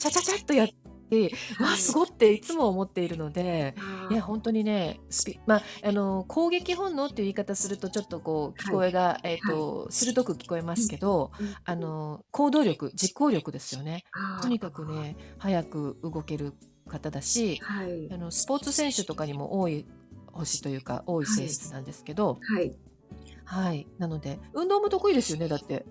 [0.00, 0.68] ちゃちゃちゃっとやっ
[1.10, 3.74] て、わあ、すごいっていつも思っているので、
[4.10, 11.54] いや、本当にね、スピ、まあ、あの、攻撃本能っていう言い方すると、ちょっとこう、聞こえが、えっ、と、鋭く聞こえますけど、うん。
[11.64, 14.04] あの、行動力、実行力ですよね。
[14.42, 16.54] とにかくね、早く動ける
[16.88, 18.12] 方だし、はい。
[18.12, 19.86] あの、スポーツ選手とかにも多い
[20.32, 21.26] 星というか、多い。
[21.26, 22.72] 性質なんですけど、はい。
[23.44, 23.86] はい。
[23.98, 25.84] なので、運動も得意ですよね、だって。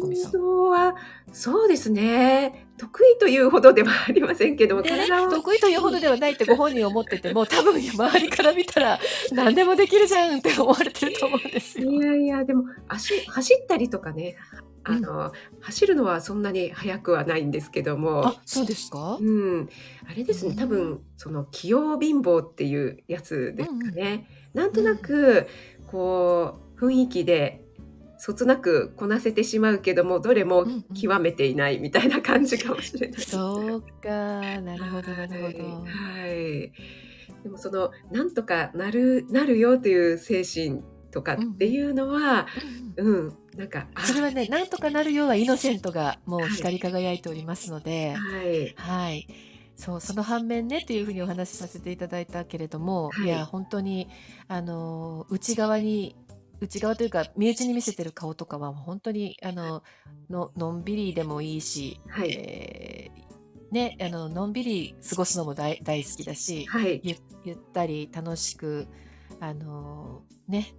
[0.00, 0.96] 運動は
[1.32, 2.66] そうですね。
[2.78, 8.98] 得意というほどではありませんけども、体を得意というほどではないってご本人思ってても、多分周りから見たら
[9.32, 11.90] 何でもできるじゃんって思われてると思うんですよ。
[11.90, 14.36] いやいやでも足走ったりとかね
[14.84, 18.26] あの、走るのはそんなに速くはないんですけども。
[18.26, 19.18] あ、そうですか？
[19.20, 19.68] うん、
[20.08, 25.46] あれですね多分その器用貧乏っていうやつですかね、なんとなく
[25.86, 27.64] こう雰囲気で
[28.26, 30.66] そつなくこなせてしまうけどもどれも
[31.00, 33.20] 極めていないみたいな感じかもしれない。
[33.22, 35.64] そうか、なるほど、なるほど。
[35.84, 36.72] はい。
[37.44, 42.48] でもそのなんとかなるなるよという精神とかっていうのは、
[42.96, 48.74] うんうんうん、なんかあそれはね、なんとかなるようはイノセントがもう光り輝いておりますので、はい。
[48.76, 49.28] はい。
[49.76, 54.08] そう、その反面ねっていうふうにお話しさせていただいたけれども、はいい、や、本当に、
[54.48, 56.16] あの、内側に、
[56.60, 59.82] 内側というか、身内に見せてる顔とかは、本当に、あの、
[60.30, 63.26] の、のんびりでもいいし、はいえー
[63.70, 67.00] ね、あの、のんびり過ごすのも大大好きだし、はい。
[67.02, 68.86] ゆゆったり楽しく、
[69.40, 70.74] あのね、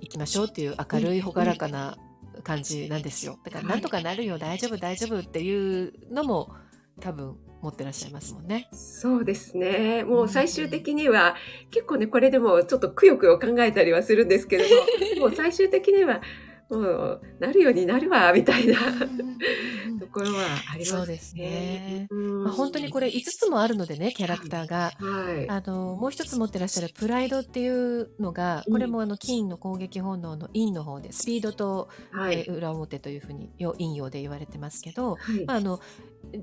[0.00, 1.98] 行きましょうっていう明るい朗らかな
[2.42, 3.38] 感じなんですよ。
[3.44, 6.54] だから、はいなんとかなるよ、大丈夫、大丈夫っていうのも
[7.00, 8.68] 多分持ってらっしゃいますもんね。
[8.72, 10.04] そうですね。
[10.04, 11.34] もう最終的には、
[11.70, 14.70] 結構ね、これでもちょっとくよくよ考えたりはするんですけども、
[15.20, 16.20] もう最終的には、
[16.70, 20.98] もう、なるようになるわ、みたいなところはありますね。
[20.98, 22.06] そうですね。
[22.10, 24.92] うまあ、本当にこれ5つもあるのでね、キャラクターが。
[24.98, 25.48] はい。
[25.48, 32.40] あの、もう一つ持ってらっしゃるプライドっていうのが、これもあの、金の攻撃本能の陰の方で、スピードと、はい。
[32.40, 35.80] えー裏表というふうに、よ陰陽で言われてますけど、まあ、あの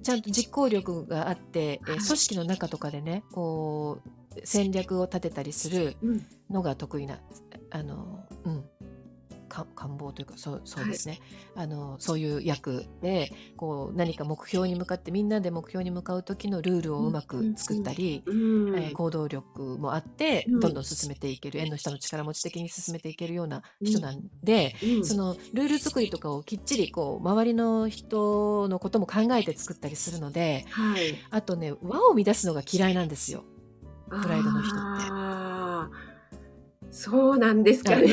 [0.01, 5.95] ちゃんと実行力があって、え組織の中とかでねこう戦略を立てたりする
[6.49, 7.19] のが得意な
[7.71, 8.65] あの、うん、
[9.55, 11.19] か官房というかそうそうですね、
[11.55, 18.77] あのそういう役でこう何か目標に向かってみんなで目標に向かう時のルールをうまく作ったり、うん。
[18.77, 20.59] えー行動力もあって、うん。
[20.59, 25.05] どんどん進めていける縁の下の力持ち的に進めていけるような人なんで、うん。
[25.05, 31.15] そのルール作りとかをきっちりこう周りの人のことも考えて作ったりするのではい。
[31.29, 33.43] あとね和を乱すのが嫌いなんですよ。
[34.09, 36.14] プライドの人って。
[36.95, 38.08] あそうなんですかね。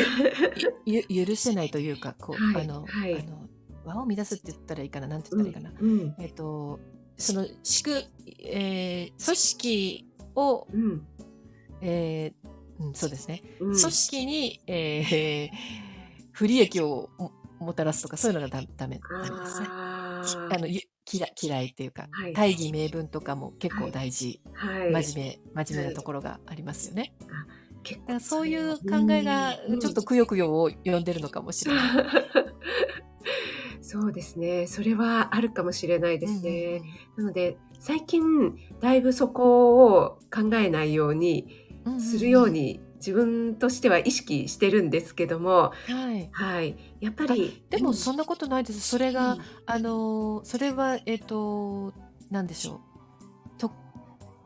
[1.09, 3.49] 許せないというか、こう、はい、あの、はい、あの、
[3.85, 5.81] 和を乱すって言ったらいいかな、なんて言ったらいいかな。
[5.81, 6.81] うんうん、えっ、と、
[7.17, 8.05] その、しく、
[8.45, 11.07] えー、組織を、うん、
[11.81, 13.43] えー、うん、そうですね。
[13.61, 15.51] うん、組織に、えー、
[16.33, 17.11] 不利益を
[17.61, 19.67] もたらすとか、そういうのがだダメなんですね。
[19.71, 20.81] あの嫌
[21.43, 27.13] 嫌いっていうか、はい、大義名分とかも結構大事、はい、真面目真面目なところがありますよね。
[27.85, 31.83] はい、だからそういう考えがちょっとくよくよを呼んでるのかもしれない。
[33.81, 34.67] そうですね。
[34.67, 36.83] それはあるかもしれないですね。
[37.17, 41.49] うん、なので最近だいぶそこを考えないように
[41.99, 48.81] するように自分としては意識してるんですけども、はい、はい、やっぱりでもそんなことないです。
[48.81, 51.93] それが、うん、あのそれはえっ、ー、と
[52.31, 52.92] なんでしょう。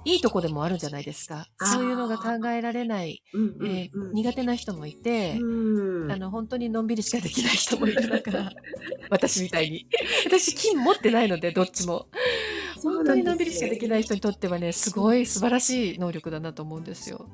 [0.07, 1.47] といいとこでもあるんじゃないですか。
[1.61, 3.23] そういうのが考えられない、
[3.65, 8.53] え苦手な人もいて、うん、あの本当にのんびりしかできない人もいるから、
[9.11, 9.87] 私みたいに。
[10.27, 12.09] 私金持ってないのでどっちも。
[12.83, 17.29] 本当にのんびりしかできない人にとってはね、すごい素晴らしい能力だなと思うんですよ。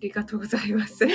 [0.00, 1.06] りがとうございます。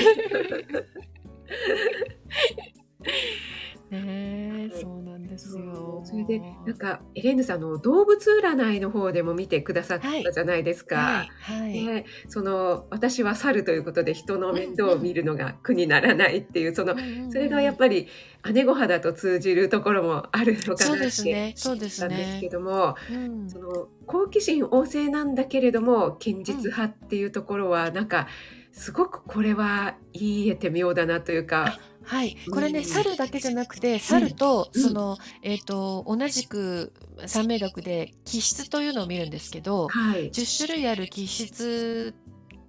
[3.91, 4.69] ね。
[4.73, 6.01] そうなんですよ。
[6.03, 10.95] それでなんかエレーヌさんの動物占いの方でも見てくださったじゃないですか。
[10.95, 11.61] はい。
[11.61, 11.87] はい。
[11.87, 16.95] はい、その私は猿ということで人の面倒を見るのが苦にならないっていうその
[17.29, 18.07] それがやっぱり
[18.53, 28.27] 姉御肌と通じるところもあるのかなって思ったんですけども、そ、ねその好奇心旺盛なんだけれども堅実派っていうところはなんか、
[28.59, 31.79] うんすごくこれは言えて妙だなというか。
[32.03, 32.37] はい。
[32.51, 36.93] これね、猿だけじゃなくて、猿と、その、えっ、と、同じく
[37.25, 42.13] 三名学で気質というのを見るんですけど、はい、10種類ある気質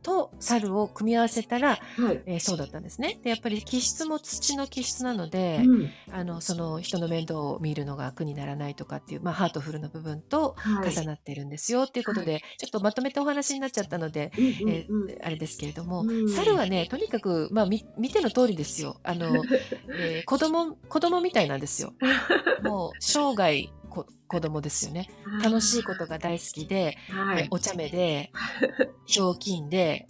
[0.07, 1.77] と猿を組み合わせたら、は
[2.13, 3.19] い、えー、そうだったんですね。
[3.25, 19.01] で、やっぱり気質も土の気質なので、うん、あの、その人の面倒を見るのが苦にならないとかっていう、まあ、ハートフルの部分と重なってるんですよっていうことで、はい、ちょっとまとめてお話になっちゃったので、うんうんえー、あれですけれども、うん、猿はね、とにかく、まあ、見ての通りですよ。
[19.03, 19.43] あの、
[19.99, 21.95] えー、子供、子供みたいなんですよ。
[22.63, 23.69] もう、生涯、
[24.05, 25.09] 子供ですよね。
[25.43, 28.33] 楽しいことが大好きで、はい、お茶目で、
[29.07, 30.09] ひょうきんで、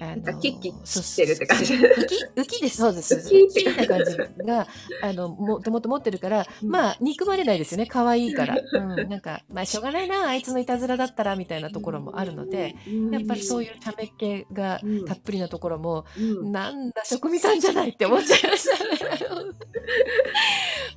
[0.00, 1.74] あのキッキしてるって感じ。
[1.74, 3.14] 浮き、浮きです、そうです。
[3.14, 4.66] 浮きな感じが、
[5.02, 7.86] あの、もともと持ってるから、うん、まあ、憎まれないですよね。
[7.86, 8.56] 可愛いから。
[8.72, 12.74] うん、なんか、まあ、しょうがないな、あいつのいたずらだったら、みたいなところもあるので、
[13.10, 18.92] やっぱりそういうためっ気がたっぷりなところも、うん、なんだ、職味さんじゃないって思っちゃいましたね。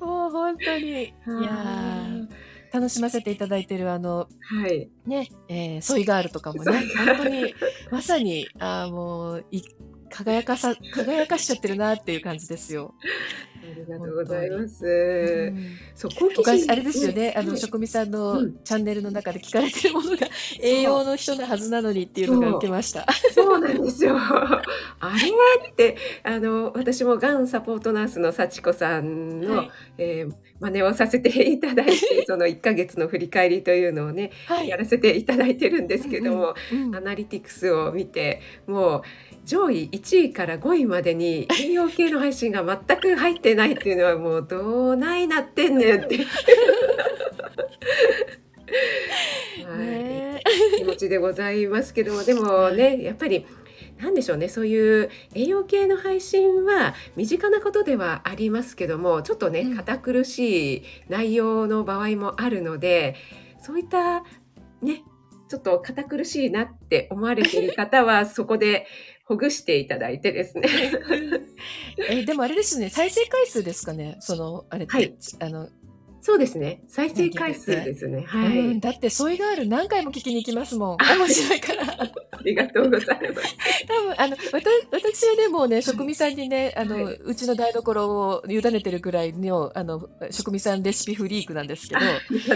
[0.00, 1.02] もう本当に。
[1.02, 2.06] いや
[2.76, 4.90] 楽しませていただいてるあの、はい。
[5.06, 7.54] ね、えー、ソイガールとかもね、 本当に、
[7.90, 9.62] まさに、あもう、い、
[10.16, 12.94] 輝かさ、輝かしちゃってるなっていう感じですよ。
[13.62, 14.86] ありがとうございます。
[14.86, 16.72] うん、そう、好奇心。
[16.72, 20.28] あれですよね、うん、あの、職味さんのチャンネルの中で聞かれてるものが、
[20.60, 23.06] 栄養の人のはずなのにっていうのが受けました。
[23.34, 24.16] そうなんですよ。
[24.18, 24.62] あ
[25.62, 39.02] れって、あの、私もがんサポートナースの幸子さんの、はい、えー、真似をさせていただいて、 その1ヶ月の振り返りというのをね、はい、やらせていただいてるんですけども、うんうん、アナリティクスを見て、もう、
[39.44, 46.18] 上位1位から5位までに栄養系の配信が全く入ってないっていうのはもうどないなってんねんって。
[49.66, 53.44] はい、気持ちでございますけどもでもねやっぱり
[53.98, 63.16] 何でしょうねそういう栄養系の配信は身近なことではありますけどもちょっとね堅苦しい内容の場合もあるので
[63.60, 64.20] そういった
[64.82, 65.02] ね
[65.48, 68.86] ちょっと堅苦しいなって思われている方はそこで
[69.26, 70.68] ほぐしていただいてですね。
[72.08, 75.68] え、でもあれですね、再生回数ですかね、その、あれって、はい、あの、
[76.26, 76.82] そうですね。
[76.88, 78.24] 再生回数ですね。
[78.26, 78.80] はい、うん。
[78.80, 80.96] だって、ソイガール何回も聞きに行きますもん。
[80.96, 81.84] 面白いから。
[81.84, 83.56] ありがとうございます。
[83.86, 92.00] 多分、あの、私はね、もうね、職味さんにね、あの、はい、うちの台所を委ねてるぐらいの、あの、職味さんレシピフリークなんですけど、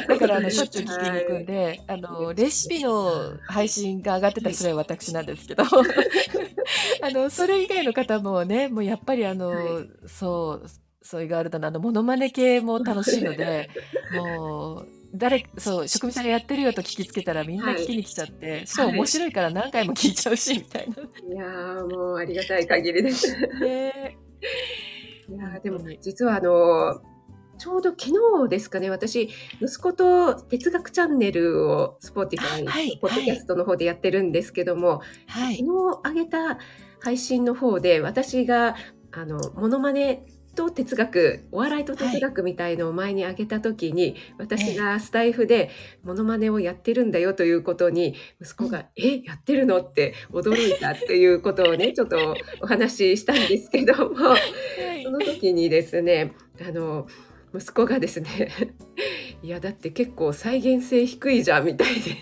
[0.09, 5.62] だから、あの、しょっちゅう聞きに行くんで、はい、あの、レシピの配信が上がってたらそれは私なんですけど、
[7.02, 10.68] あの、それ以外の方もね、もうやっぱりあの、そう、
[11.03, 13.71] そういうガールだな、あの、モノマネ系も楽しいので、
[14.15, 20.95] もう、誰、そう、職務さんがやってるよと聞きつけたらみんな聞きに来ちゃって、はい、しかも面白いから何回も聞いちゃうし、みたいな。
[21.35, 23.35] いやー、もうありがたい限りです。
[23.61, 24.19] ね
[25.29, 27.01] いやでも実はあの、
[27.57, 28.05] ちょうど昨
[28.45, 29.29] 日ですかね、私、
[29.61, 35.57] 息子と哲学チャンネルを Spotify、はい、ポッドキャストの方でやってるんですけども、はい。
[35.57, 36.59] 昨日上げた
[37.01, 38.77] 配信の方で、私が、
[39.13, 45.71] あの、モノマネと哲学、お笑いと哲学みたいのを前に上げた時に、私がスタイフで
[46.03, 54.41] モノマネをやってるんだよということに、息子が、え、やってるのって驚いたっていうことをね、 ちょっとお話ししたんですけども、はい
[55.03, 56.33] その時にですね、
[56.67, 57.07] あの、
[57.55, 58.51] 息子がですね、
[59.43, 62.17] いや、だって結構再現性低いじゃんみたいで。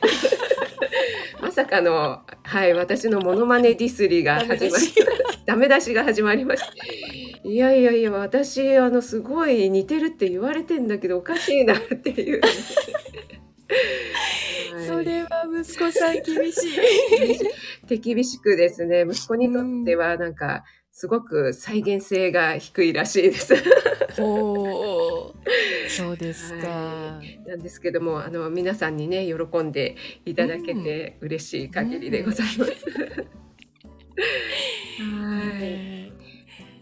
[1.43, 4.87] まさかの、はい、私のモノマネディスリが始まり、
[5.45, 7.28] ダメ出しが始まりました。
[7.45, 12.41] いやいやいや、私、あの、すごい似てるって言われてんだけど、おかしいなっていう。
[12.41, 12.49] は
[14.83, 16.73] いそれは息子さん厳しい。
[17.87, 23.55] 手厳しくですね、息子にとってはなんか、すごく再現性が低いらしいです。
[24.17, 25.37] ほう。
[25.89, 27.21] そうですか。
[27.47, 32.73] なんですけども、あの、皆さんにね、喜んでいただけて嬉しい限りでございます。
[35.01, 35.98] はい。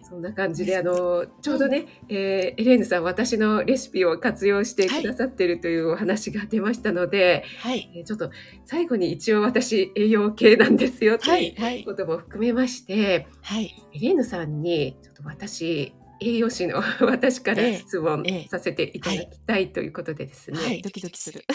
[0.06, 7.90] ねそんな感じで、あの、ちょうどね、えーエレーヌさん、私のレシピを活用してくださってるというお話が出ましたので、はい。
[7.96, 8.30] えーちょっと
[8.64, 11.84] 最後に一応私、栄養系なんですよ、とはいうい。
[11.84, 13.74] ことも含めまして、はい。
[13.94, 20.58] エレーヌさんに、ちょっと私、栄養士の 私からええ質問ええさせていただきたいということでですね。
[20.58, 20.80] はい。
[20.82, 21.44] ドキドキする。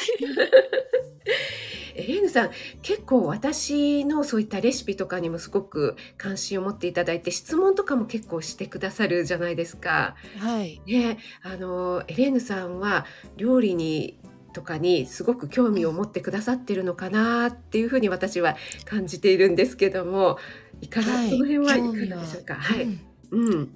[1.95, 2.49] エレーヌさん、
[2.81, 10.15] 結構私のそういったレシピとかにもすごく関心を持っていただいて、質問とかも結構してくださるじゃないですか。
[10.37, 10.81] はい。
[10.85, 13.05] ね、あの、エレーヌさんは
[13.37, 14.19] 料理に、
[14.53, 20.37] とかにすごく興味を持ってくださってるのかなっていうふうに私は感じているんですけども、
[20.81, 22.55] いかが、はいその辺はいかがでしょうか？
[22.55, 22.83] はい。
[22.83, 23.01] うん
[23.31, 23.69] うん。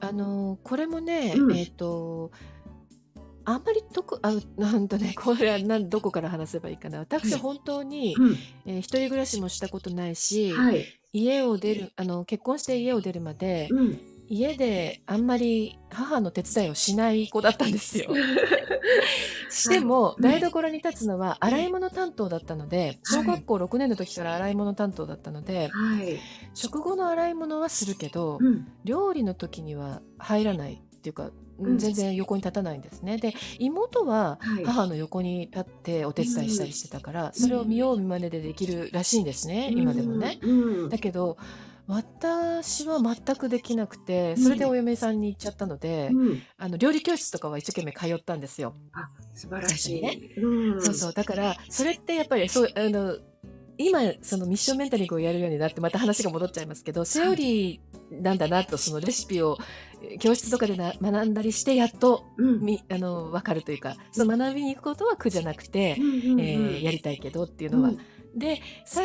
[0.00, 2.32] あのこれもね、うんえっ、と
[3.48, 8.36] あんまりどこあなんとね これはなんどこから話せばいいかな私はい本当に、うん。
[8.66, 10.84] えー一人暮らしもしたことないし、はい。
[11.14, 13.98] 家を出るあの結婚して家を出るまで、うん。
[14.28, 18.10] 家であんまり母の手伝いをしない子だったんですよ。
[19.50, 26.18] しても、うん台所に立つのは洗い物担当だったので、はい小学校6年の時から洗い物担当だったので、はい。
[26.52, 28.68] 食後の洗い物はするけど、うん。
[28.84, 33.18] 料理の時には入らないっていうか、うん全然横に立たないんですね。
[33.18, 34.64] で妹ははい。
[34.64, 40.38] 母の横に立ってお手伝いしたりしてたから、それを見よう見まねでできるらしいんですね、今でもね。
[40.42, 40.88] うん。
[40.88, 41.36] だけど
[41.86, 46.42] 私は全くできなくてそれでお嫁さんに行っちゃったので、うん。
[46.56, 48.74] あの料理教室とかは一生懸命通ったんですよ。
[48.92, 50.00] あ、素晴らしい。
[50.00, 50.82] 最初うん。
[50.82, 53.16] そうそうだからそれってやっぱりそうあの
[53.78, 59.58] 今そのミッションメンタリングをやるようになってまた話が戻っちゃいますけどセオリーなんだなとそのレシピを
[60.02, 62.60] えー教室とかでな学んだりしてやっとうん。
[62.60, 67.98] みあの分かるというかその学びに行くことは苦じゃなくて、うんうんえーやりたいけどっていうのは、うん
[68.38, 69.02] でさ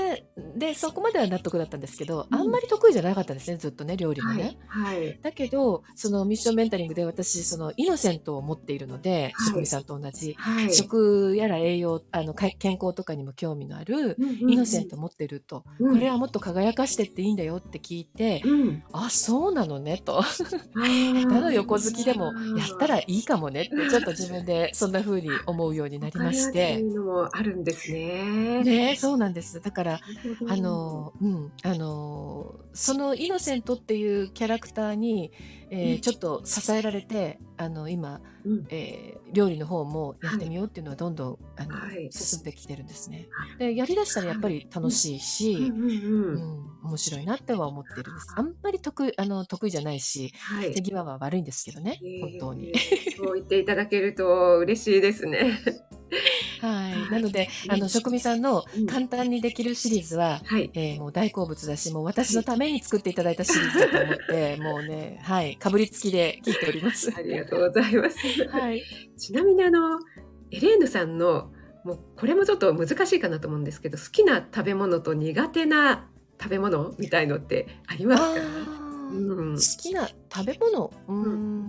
[0.55, 4.57] でそこまでは納得だったんですけど、うんあんまり得意じゃなかったんですねずっとね料理もね。
[4.67, 4.97] はい。
[4.97, 5.19] はい。
[5.21, 10.73] だけどそのミッションメンタリングで私そのイノセントを持っているので、はいさんと同じ、はい。
[10.73, 14.17] 食やら栄養あのか健康とかにも興味のある
[14.47, 18.83] イノセント持ってると、うんこれはもっと輝かしてっていいんだよって聞いて、うん。
[18.91, 20.43] あそうなのねと他
[20.73, 26.73] 他の横好きでもやったらいいかもねってちょっと自分でそんな風に思うようになりまして。
[26.73, 28.63] いうのもあるんですね。
[28.63, 29.99] ねそうなんですだから
[30.49, 35.31] あの、うん、あの、そのイノセントっていうキャラクターに、
[35.69, 43.57] えーうんちょっと支えられて、あの、今、うんえー料理の方もやってみようっていうのはどんどん、あの、はい進んできてるんですねあ。
[43.57, 48.27] で、やりだしたらやっぱり楽しいし、うん面白いなっては思ってるんです。
[48.35, 50.81] あんまり得意、あの、得意じゃないし、はい手。
[50.83, 52.69] 際は悪いんですけどね、本当に。
[52.69, 53.17] えー。
[53.17, 55.59] そう言っていただけると嬉しいですね。
[56.67, 57.11] はい。
[57.11, 60.71] なので、あの、職味さんのうん簡単にできるシリーズは、はい。
[60.73, 67.11] えーもう大好物だし、もう私のために作っていただいたシリーズだと思って、もうね、はい、かぶりつきで聞いております。
[67.17, 68.17] ありがとうございます。
[68.49, 68.81] はい。
[69.17, 69.99] ちなみにあの
[70.51, 71.51] エレーヌさんの
[71.83, 76.07] もうこれもちょっと難しいかなと思うんですけど好きな食べ物と苦手な
[76.41, 78.82] 食べ物みたいのってありますか？
[79.09, 81.27] 好きな食べ物、うー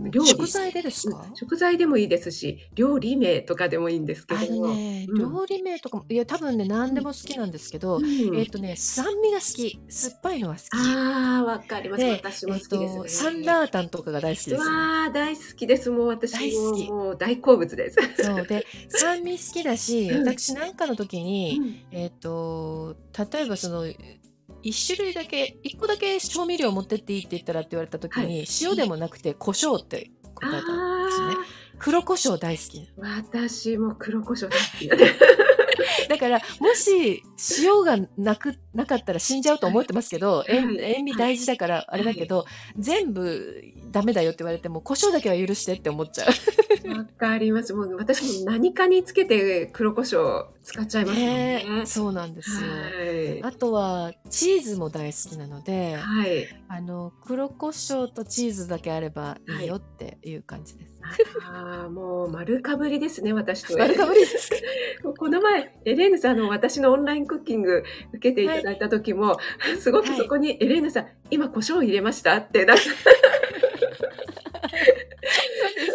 [0.08, 0.28] ん、料理。
[0.28, 4.68] 食材でですか、食材でもいいですし料理名とかでもいいんですけあども。
[4.68, 5.18] のね、うん。
[5.18, 8.36] 料理名とかも、いや、多分ね、何でも好きなんですけど、うん。
[8.36, 10.64] えっ、とね、酸味が好き、酸っぱいのが好き。
[10.72, 12.04] ああわかります。
[12.04, 13.02] で、私もえっ、好きです、ね。
[13.02, 14.70] と、サンラータンとかが大好きです、ね。
[14.70, 15.90] わあ大好きです。
[15.90, 16.88] もう私大好き。
[16.88, 17.98] ももう大好物です。
[18.22, 18.46] そう。
[18.46, 20.28] で 酸味好きだし、うん。
[20.28, 21.60] 私なんかの時に、
[21.90, 22.96] えっ、と
[23.32, 23.84] 例えばその
[24.64, 31.34] 一種類だけ一個だけ調味料持ってっていいって言ったらって言われた時に、塩でもなくて胡椒って答えたんですね。
[31.78, 32.88] 黒胡椒大好き。
[32.96, 34.88] 私も黒胡椒大好き
[36.08, 37.22] だから、もし
[37.60, 42.46] 塩がなく、なかったら死んじゃうと思ってますけど、塩塩味大事だからあれだけど、
[42.78, 46.28] 全部ダメだよって言われても、胡椒だけは許してって思っちゃう。
[46.90, 47.72] わかります。
[47.74, 51.64] もう私も何かにつけて黒胡椒使っちゃいますね。
[51.64, 52.70] ねそうなんですよ。
[52.70, 60.93] はい、あとは、チーズも大好きなので、はい、あの、黒胡椒とチーズだけあればいいよっていう感じです。
[61.46, 63.76] ああ、もう丸かぶりですね、私と。
[63.78, 64.56] 丸かぶりですか？
[65.16, 67.84] この前、エレーヌさんの私のオンラインクッキング
[68.14, 69.38] 受けていただいた時も、は
[69.74, 72.82] い、 すごくそこに、エレーヌさん、今胡椒入れましたって、なんか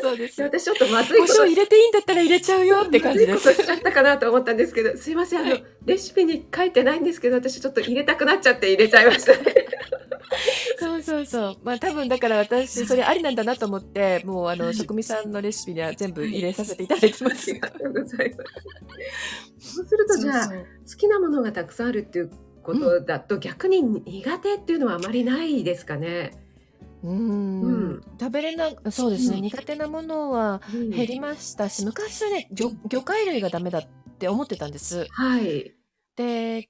[0.02, 0.42] そうです。
[0.42, 3.54] 私ちょっとまずい胡椒入れていいんだったら入れちゃうよって感じです。
[3.54, 9.69] しちゃったかなと思ったんですけど、すいません、あの、レシピに書いてないんですけど、私ちょっと入れたくなっちゃって入れちゃいましたね。
[11.10, 11.58] そうそう。
[11.64, 17.50] まあ多分だから私、それありなんだなと思って、もうあの、職味さんのレシピには全部入れさせていただいてます。
[17.50, 18.44] ありがとうございま
[19.60, 19.76] す。
[19.76, 20.54] そうするとじゃあ、好
[20.98, 22.32] きなものがたくさんあるっていう
[22.62, 26.32] ことだと、逆に苦手っていうのはあまりないですかね。
[27.02, 33.88] うん、食べれなそうですね、うん、苦手なものは減りましたし、昔はね魚魚介類がダメだっ
[34.18, 35.08] て思ってたんです。
[35.12, 35.74] はい。
[36.18, 36.68] で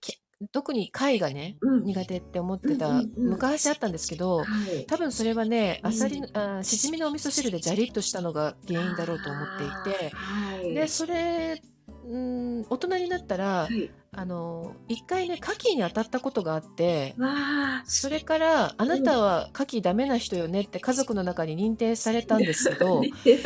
[0.52, 11.62] 特に貝がね、うん、苦手って思ってた、昔あったんですけど、はい、多分それはねあさり、あしじみのお味噌汁でジャリッとしたのが原因だろうと思っていて、はい、でそれ
[12.06, 17.16] うん大人になったら、はい、あの一回ね牡蠣に当たったことがあって
[17.86, 23.42] それからあなたは牡蠣ダメな人よねって家族の中に認定されたんですけど ちょっ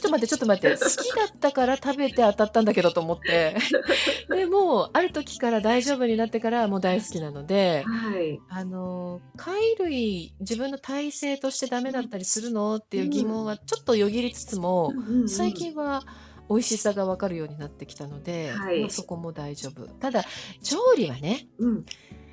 [0.00, 3.56] と待ってちょっと待って好きだったから食べて当たったんだけどと思って。
[4.30, 12.76] でもある時から大丈夫になってからもう大好きなので、はい、あの貝類自分の体勢としてダメだったりするの？
[12.76, 14.92] っていう疑問はちょっとよぎりつつも、
[15.26, 16.02] 最近は。
[16.48, 19.86] 美味しさが分かるようになってきたので、はい、まあ、そこも大丈夫。
[19.86, 20.24] ただ、
[20.62, 21.84] 調理はね、うん、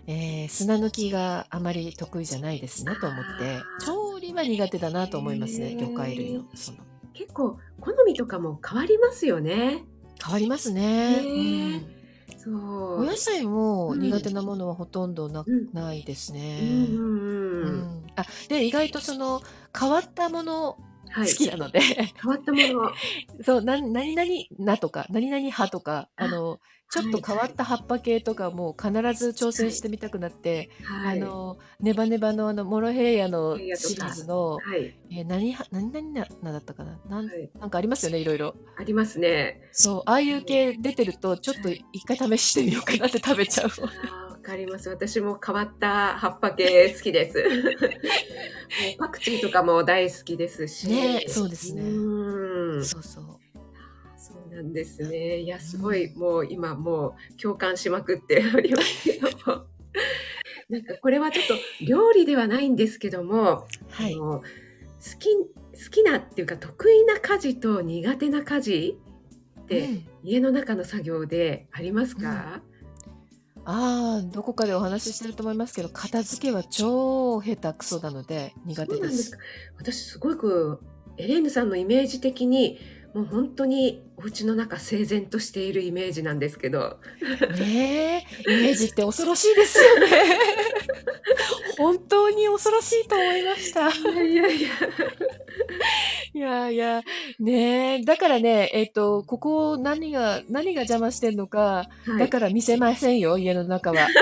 [0.08, 6.44] えー、砂抜きがあまり得意じゃないですねと思って、調理は苦手だなと思いますね、魚介類の。
[6.54, 6.80] その。
[7.14, 9.86] 結構、好みとかも変わりますよね。
[10.24, 11.22] 変わりますね。
[11.24, 11.28] う
[11.80, 12.04] ん。
[12.38, 13.02] そう。
[13.02, 16.60] お野菜も苦手なものはほとんどな,、ないですね。
[18.16, 19.42] あで意外とその
[19.78, 20.78] 変わったもの
[21.16, 22.92] 好きなので、変わったもの。
[23.44, 26.60] そう、な、何々なとか、何々派とか、あの、
[26.94, 37.00] ちょっと変わった葉っぱ系とかも必ず挑戦してみたくなって、はい、あの、ネバネバのあの、モロヘイヤのシリーズの、はい、えー、何、何々なだったかな？
[37.10, 38.56] なん、はい、なんかありますよね、いろいろ。
[38.78, 39.62] ありますね。
[39.72, 43.70] そう、ああいう系出てると、ちょっと一回試してみようかなって食べちゃう。
[44.44, 44.90] かります。
[44.90, 47.44] 私も変わった葉っぱ系好きです。
[49.00, 50.88] パクチーとかも大好きですし。
[50.90, 51.82] ね、そうですね。
[51.82, 53.26] うそうそう。
[54.18, 55.40] そうなんですね。
[55.40, 59.66] いや、すごい、もう今もう共感しまくっておりますけども。
[60.70, 61.54] なんかこれはちょっと
[61.86, 64.42] 料理ではないんですけども、はい、好
[65.20, 69.00] き好きなっていうか得意な家事と苦手な家事
[69.62, 72.73] って、うん、家の中の作業でありますか、うん
[73.66, 79.24] ああ、どこかでお話ししてると思いますけど、片付けは超下手くそなので苦手です。
[79.24, 79.38] す
[79.78, 80.80] 私すごく
[81.18, 82.80] エレーヌさんのイメージ的に
[83.14, 87.00] もう本当にお家の中整然としているイメージなんですけど。
[87.58, 90.40] ねえ、イメージって恐ろしいですよね。
[91.78, 93.90] 本当に恐ろしいと思いました。
[93.90, 94.70] いやいや
[96.34, 96.70] いや。
[96.70, 97.02] いや
[97.40, 104.08] ねえ、だからね、えっ、と、ここ何が、何が邪魔してんのか、はい、だから見せませんよ、家の中は。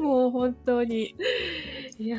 [0.00, 1.14] もう本当に。
[1.98, 2.18] いや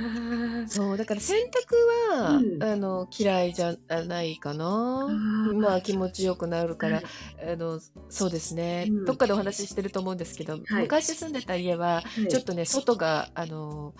[0.67, 3.75] そう、だから洗濯は、うん、あの、嫌いじゃ
[4.07, 5.07] ないかな。
[5.55, 7.05] まあ気持ちよくなるから、はい、
[7.53, 13.95] あの、そうですね、うん、どっかでお話ししてると思うんですけど、はい、昔住んでた家は、ちょっとね、外が、あの、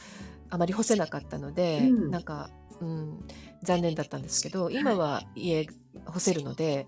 [0.52, 2.52] あまり干せなかったので、うん、なんか、
[2.82, 3.28] うん、
[3.64, 5.68] 残念だったんですけど、今は家
[6.06, 6.88] 干せるので、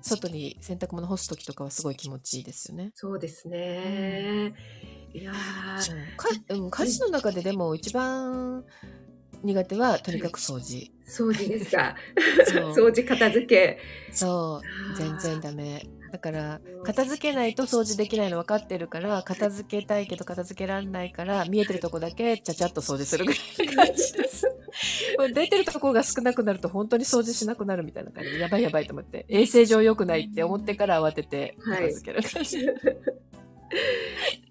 [0.00, 2.92] 外に洗濯物干す時とかはすごい気持ちいいですよね。
[2.94, 4.54] そうですね。
[5.14, 5.32] いや
[6.16, 6.28] か
[6.70, 8.64] 家事の中ででも一番
[9.42, 10.90] 苦手はとにかく掃除。
[11.06, 11.94] 掃除ですか？
[12.48, 13.78] 掃除片付け。
[14.12, 15.86] そう、全然ダメ。
[16.12, 24.46] だから片付けないと掃除できないの分かってるから片付けたいけど片付けられないから見えてるとこだけちゃちゃっと掃除するぐらいの感じです。
[25.34, 32.66] 出てるところが少なくなると本当に掃除しなくなるみたいな感じでやばいやばいと思って衛生上良くないって思ってから慌てて片付ける感じ。
[32.66, 32.76] はい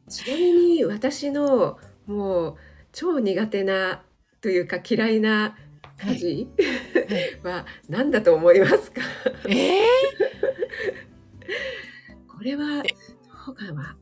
[0.10, 2.56] ちなみに私のもう
[2.92, 4.02] 超苦手な
[4.42, 5.56] というか嫌いな
[6.04, 6.48] 家事
[7.44, 9.02] は 何だと思いますか？
[9.48, 9.82] ええ！
[12.28, 12.96] これはえ
[13.46, 13.96] どうかな、わ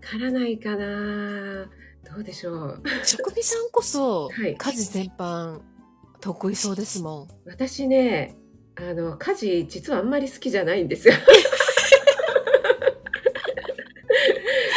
[0.00, 1.68] からないかな。
[2.04, 2.82] どうでしょう。
[3.04, 4.56] 職人さんこそ、はい。
[4.56, 5.60] 家事全般
[6.20, 7.28] 得意そうですもん。
[7.46, 8.36] 私ね、
[8.76, 11.14] あの家事実はあんまり好きじゃないんですよ。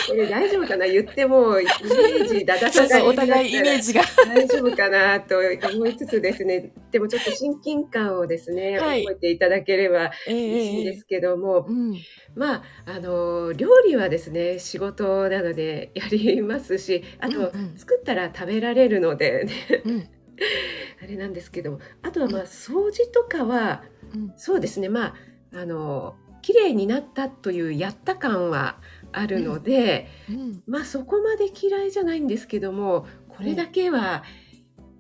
[0.08, 0.86] これ大丈夫かな？
[0.86, 4.02] 言ってもイメージだだ下がりになっ互いイメージが。
[4.26, 5.38] 大丈夫かなと
[5.74, 9.04] 思いつつですね、でもちょっと親近感をですね、はい。
[9.04, 10.52] 覚えていただければええええええ。
[10.52, 11.96] 嬉しいんですけども、うん。
[12.36, 17.74] まあ、あの、料理はですね、仕事なのでやりますし、あうんとうん。
[17.78, 19.54] 作ったら食べられるのでね、
[19.86, 20.10] うん。
[21.04, 22.48] あれなんですけども、あとは、まあ、うん。
[22.48, 24.34] 掃除とかは、うん。
[24.38, 25.16] そうですね、ま
[25.54, 28.78] あ、あの、綺麗になったというやった感は
[29.12, 29.64] あるのうん。
[29.64, 30.64] で、うん。
[30.68, 33.70] ま、そこまで嫌いじゃないんですけども、これだええ。
[33.72, 34.24] けは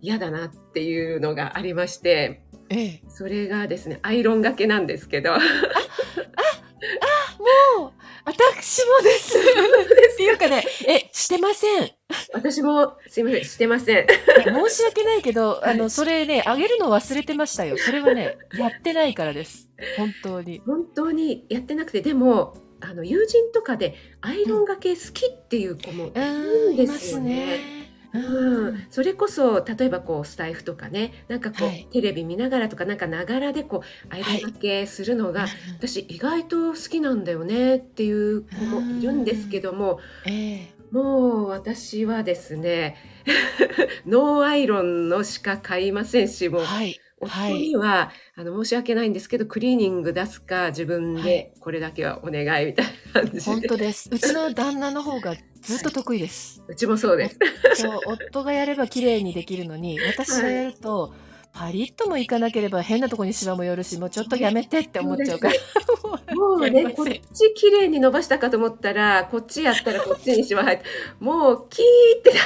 [0.02, 3.02] 嫌だなっていうのがありまして、ええ。
[3.10, 5.34] それがですね、アイロンがけなんですけど。
[5.34, 5.42] あ、あ、あ、
[7.80, 7.92] もう、
[8.26, 9.38] 私もです。
[9.40, 9.42] っ
[10.18, 10.24] て？
[10.24, 11.90] いうかね、え、してません。
[12.34, 14.08] 私もすいません、してません。
[14.68, 15.90] 申し訳ないけど、 あの、はい。
[15.90, 17.78] それね、あげるの忘れてましたよ。
[17.78, 19.70] それはね、やってないからです。
[19.98, 20.62] 本当に。
[20.66, 24.54] 本当にやってなくて、でも、あの、友人とかでアイうん。
[24.54, 26.12] ロンがけ好きっていう子もう
[26.42, 27.28] いるーん、でますすよね。
[27.28, 27.92] ね。
[28.14, 28.74] ううん。
[28.74, 28.88] ん。
[28.90, 31.90] それこそ、例えばこうスタイフとかね、なんかこうはい。
[31.94, 34.40] テレビ見ながらとか、なんかながらでこうアイロはい。
[34.50, 35.80] ンがけするのが、うんうん。
[35.80, 39.48] 私意外と好きなんだよねっていうう子もいるんです。
[39.48, 40.80] けども、ええ。
[40.92, 42.98] もう私はですね、
[44.08, 47.02] ノーアイロンのしか買いませんし、もうはい。
[47.24, 47.72] は夫い。
[47.72, 51.46] には、あの、申し訳ないんですけど、クリーニング出すか、自分はい。
[51.46, 53.68] でこれだけはお願いみたいな感じで。
[53.68, 54.10] とです。
[54.12, 55.92] うちの旦那の方がずっとはい。
[55.92, 56.64] 得意です。
[56.68, 57.40] うちもそうでおす。
[57.72, 60.62] そう、夫がやれば綺麗にできるのに、私がはい。
[60.62, 61.14] やると、
[61.54, 65.60] パリッともいかなければ変なとこにシワも寄るし、もうちょっとやめてって思っちゃうから、す。
[66.36, 67.06] ももうね、こっ。
[67.34, 70.86] ち綺麗に伸ばしたかと思ったら、こっちやったらこっちにシワ入って、
[71.20, 72.40] もうキーってな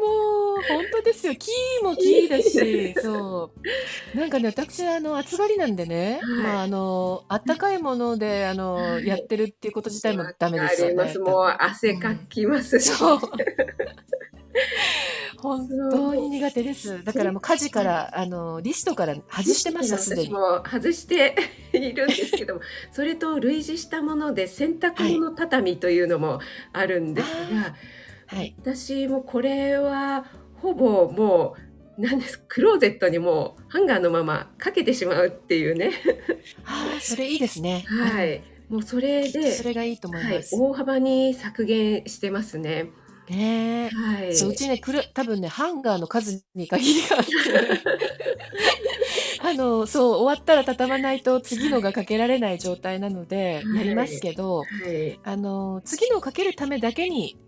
[0.00, 1.34] もう、ほんとですよ。
[1.36, 3.52] キーもキキーだーし、そ
[4.14, 4.18] う。
[4.18, 6.64] なんかね、私、あの、暑がりなんでね、まあ、はい。
[6.64, 9.06] あの、あったかいもので、あの、はい。
[9.06, 10.76] やってるっていうこと自体もわダメです。
[10.76, 11.56] すよね、多もう分。
[11.58, 12.28] 汗かうん。
[12.28, 12.90] きますし。
[12.90, 13.20] そう。
[15.36, 15.68] 本。
[15.68, 17.02] 当に苦手です。
[17.04, 17.86] だからでもう家事かはい。
[17.86, 20.26] ら、あの、リストから外リしてました、すでに。
[20.26, 21.34] 私も外して
[21.72, 22.60] いるんですけども、
[22.92, 25.20] それと類似したもので、洗濯はい。
[25.20, 26.40] 物畳というのも
[26.72, 27.74] あるんですが、
[28.26, 28.56] はい。
[28.58, 31.56] 私もこれはほぼも
[31.96, 35.92] う、なんですクローゼットにもうハンガーのままかけてしまうっていうね。
[36.64, 37.84] ああ、それいいですね。
[37.90, 38.14] うん。
[38.14, 38.42] はい。
[38.68, 40.56] もうそれきっとそでれがいいと思いはい、ます。
[40.56, 42.90] 大幅に削減してますね。
[43.30, 44.34] ねはえ。
[44.34, 44.54] そう、うい。
[44.54, 47.32] ちね、くる多分ね、ハンガーの数に限りがあって。
[49.42, 54.20] あの、そう、終わったら畳まないと次のがかけられない状態なので、やりますはい。
[54.20, 55.18] けど、はい。
[55.24, 57.38] あの、次のをかけるためだけに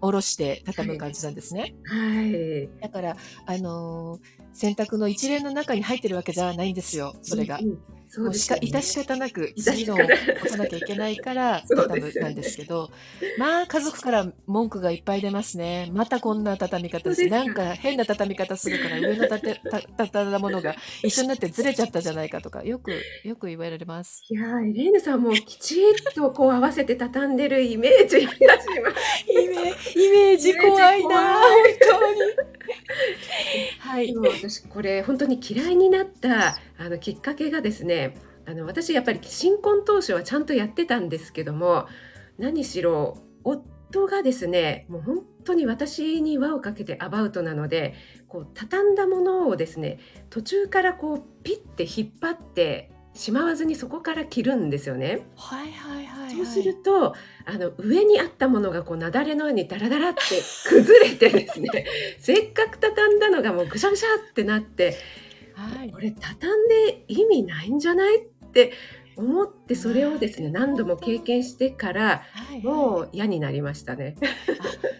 [0.00, 0.98] 下ろしては畳むい。
[0.98, 1.74] 感じなんですね。
[1.84, 2.70] はい。
[2.80, 3.16] だから、
[3.46, 4.20] あの、
[4.52, 7.58] 洗濯の一連の中に入ってるわけじゃないんですよ、それが。
[7.58, 7.78] うんうん。
[8.08, 9.04] そうですよ致しね。
[9.04, 10.38] 方なく致次のをし方ない。
[10.40, 12.90] 干さなきゃいけないから畳むなんですけど、
[13.38, 15.90] まあ、家族から文句がいっぱい出ますね。
[15.92, 17.54] またこんな畳み方して、なんか。
[17.54, 22.92] か変な畳み方するから上のたて、た、畳んだものが一緒になってずれちゃったじゃないかとか、よく、
[23.24, 24.22] よく言われます。
[24.28, 28.18] いやー、エレーヌさんもきちっとこう合わせて畳んでるイメージ。
[28.24, 28.26] イ
[29.48, 31.34] メ、ージ怖いな。
[31.40, 32.53] 本当に。
[33.78, 34.08] はい。
[34.08, 38.16] でも私これ本当に嫌いになったあのきっかけがですね
[38.46, 41.86] あの私やっぱり新婚当初はちゃんとやってたんですけども
[42.38, 47.94] 何しろ夫がですねもう本当に私に輪をかけてアバウトなので
[48.28, 49.98] こう畳んだものをですね
[50.30, 55.26] 途中からこうピッて引っ張ってしまわずにそこから切るんですよね。
[55.36, 56.68] はいはいはいそうすはい。
[56.68, 57.14] ると
[57.46, 60.20] あの上にあったものがこう雪崩のようにダラダラって
[60.68, 61.68] 崩れてですね
[62.18, 64.96] せっかく畳んだのがもうぐしゃぐしゃってなって
[65.54, 65.90] はい。
[65.90, 68.72] これ畳んで意味ないんじゃないって
[69.16, 70.96] 思ってそれをですね何度も。
[70.96, 72.62] 経験してからはいはい。
[72.64, 74.16] もう嫌になりましたね。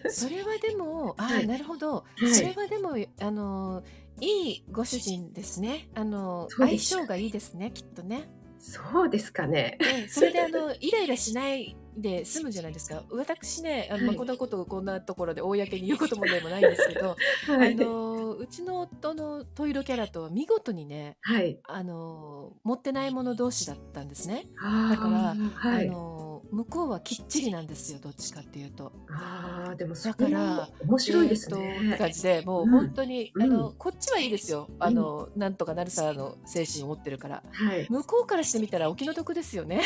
[0.05, 1.95] あ、それはでも、ああ、 はい、なるほど。
[1.95, 3.83] はい、それはでも、あの、
[4.19, 5.89] いいご主人ですね。
[5.93, 6.77] あの、相。
[6.79, 8.29] 性がいいですね、きっとね。
[8.57, 9.77] そうですかね。
[9.83, 13.05] ええ、それであの、イライラしないで済むじゃないですか。
[13.11, 21.61] 私ね、あの、まあ、はい、こんなことをこんなところで公に言うこともでもないんですけど、 はあい、の、うちの夫のトイロキャラとは見事にね、はい。
[21.63, 24.49] あの、持ってない者同士だったんですね。
[24.87, 25.37] だあから、
[25.69, 26.24] あ、の、
[26.55, 28.93] 向こうはきっちりなんですよどっちかっていうと。
[29.09, 31.97] ああでもそだから面白いですえー。
[31.97, 37.87] 感じでもううん本当に、うんあのこっちはいいですよあの、なんとかなるさの精神を持ってるからはい。
[37.89, 39.81] 向こうからしてみたらお気の毒ですよね。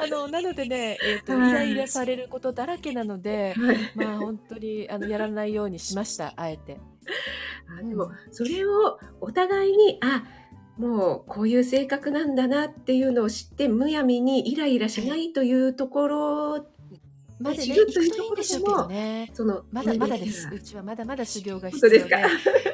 [0.00, 3.76] あのなのでね、えーとはいイライラされることだらけなので、はい。
[3.96, 6.78] まあ本当にあのやらないようにしましたあえて。
[7.80, 10.22] あでもそれをお互いにあ
[10.78, 16.66] もうこういう性格なんだなっていうのを知ってむやみにイライラしないというところ
[17.40, 18.22] まだね知るというと
[18.64, 19.30] ころね。
[19.32, 20.48] そのまだまだでねす。
[20.52, 22.16] うちはまだまだ修行が必要でか？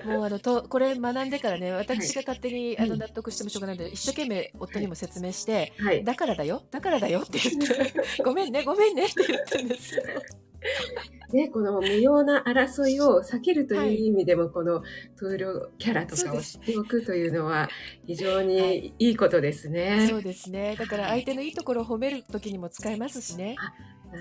[0.07, 6.03] もうあのとこれ学んでからね、 私が勝手に、はいあの納得してもしょうがないので、一生懸命夫にも説明して、はい。
[6.03, 10.03] だからだよ、だからだよって言って、ごめんね、ごめんねって言ってるんですよ。
[11.33, 14.83] ね、この無用な争いを避けるとはいいう意味でも、この
[15.19, 17.69] トイロキャラとかを知っておくというのは
[18.07, 20.07] 非常にいいことですね。
[20.09, 20.77] そうですね。
[20.79, 23.57] だから相手のいいところを褒めるときにも使えますしね。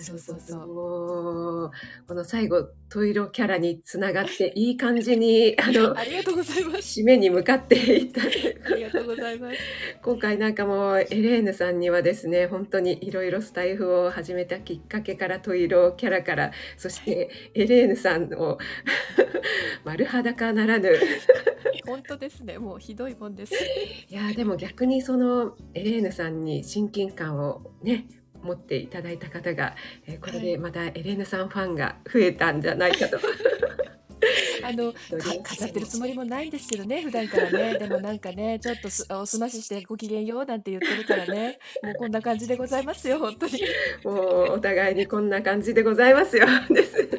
[0.01, 1.71] そうそうそう
[2.07, 7.01] この最後トイロキャラにつながっていい感じに あのありがとうございます。
[7.01, 9.57] 締めに向かっていったありがとうございます。
[10.01, 18.57] 今回なんかもうエレーヌさんにはですね本当にいろいろスタイフを始めたきっかけからトイロキャラからそしてエレーヌさんを
[19.83, 20.89] 丸裸ならぬ
[21.85, 22.57] 本当ですね。
[22.59, 23.53] もうひどいもんです。
[24.09, 28.05] いやーでも逆にそのエレーヌさんに親近感をね
[28.43, 29.75] 持っていただいた方が、
[30.07, 33.19] えーこれでまたエレーヌさんファンが増えたんじゃないかと。
[34.63, 34.97] あの か
[35.43, 37.77] 飾ってるつもりもないんですけどね、普段からね。
[37.79, 43.61] でもなんかね、ちょっとすおすまししてご機嫌ようなんて言ってるからね、もうこんな感じでございますよ、本当に。
[44.03, 46.47] もうお互いにこんな感じでございますよ。
[46.69, 47.09] です。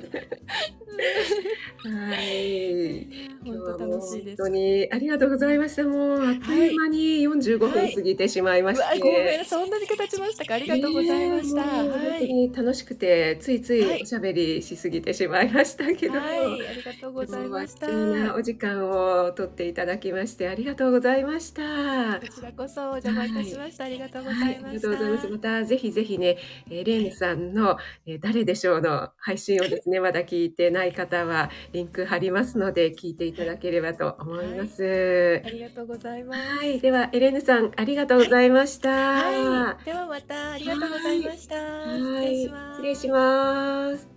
[1.82, 3.02] はい。
[3.44, 4.42] 今日は本当楽しいです。
[4.42, 5.84] 本当にありがとうございました。
[5.84, 8.98] もうあっという間に45分過ぎてしまいまして。
[9.00, 10.54] ごめん、そんなに経ちましたか。
[10.54, 11.64] ありがとうございました。
[11.64, 12.28] ねえもう本当はい。
[12.28, 16.20] に楽しくてついつはいいおしゃべりしすぎてしまいましたけども。
[16.20, 18.34] はい、ありがとうございました。
[18.34, 22.20] お時間を取っていただきましてありがとうございました。
[22.20, 23.84] こちらこそお邪魔いたしました。
[23.84, 24.72] ありがとうござはいい、あました。
[24.72, 25.28] りがとうございます。
[25.28, 26.38] またぜひぜひね、
[26.70, 27.76] えーレーヌさんの、
[28.06, 35.42] えー誰でしょうの配信をですね、まだ聞いてない方はリンク貼りますので聞いていただければと思います。
[35.44, 36.40] ありがとうございます。
[36.58, 38.90] はい、ではエレーヌさんありがとうございました。
[38.90, 41.54] はい、ではまたありがとうございました。
[41.56, 42.76] はい失礼します。
[42.76, 44.13] 失礼します。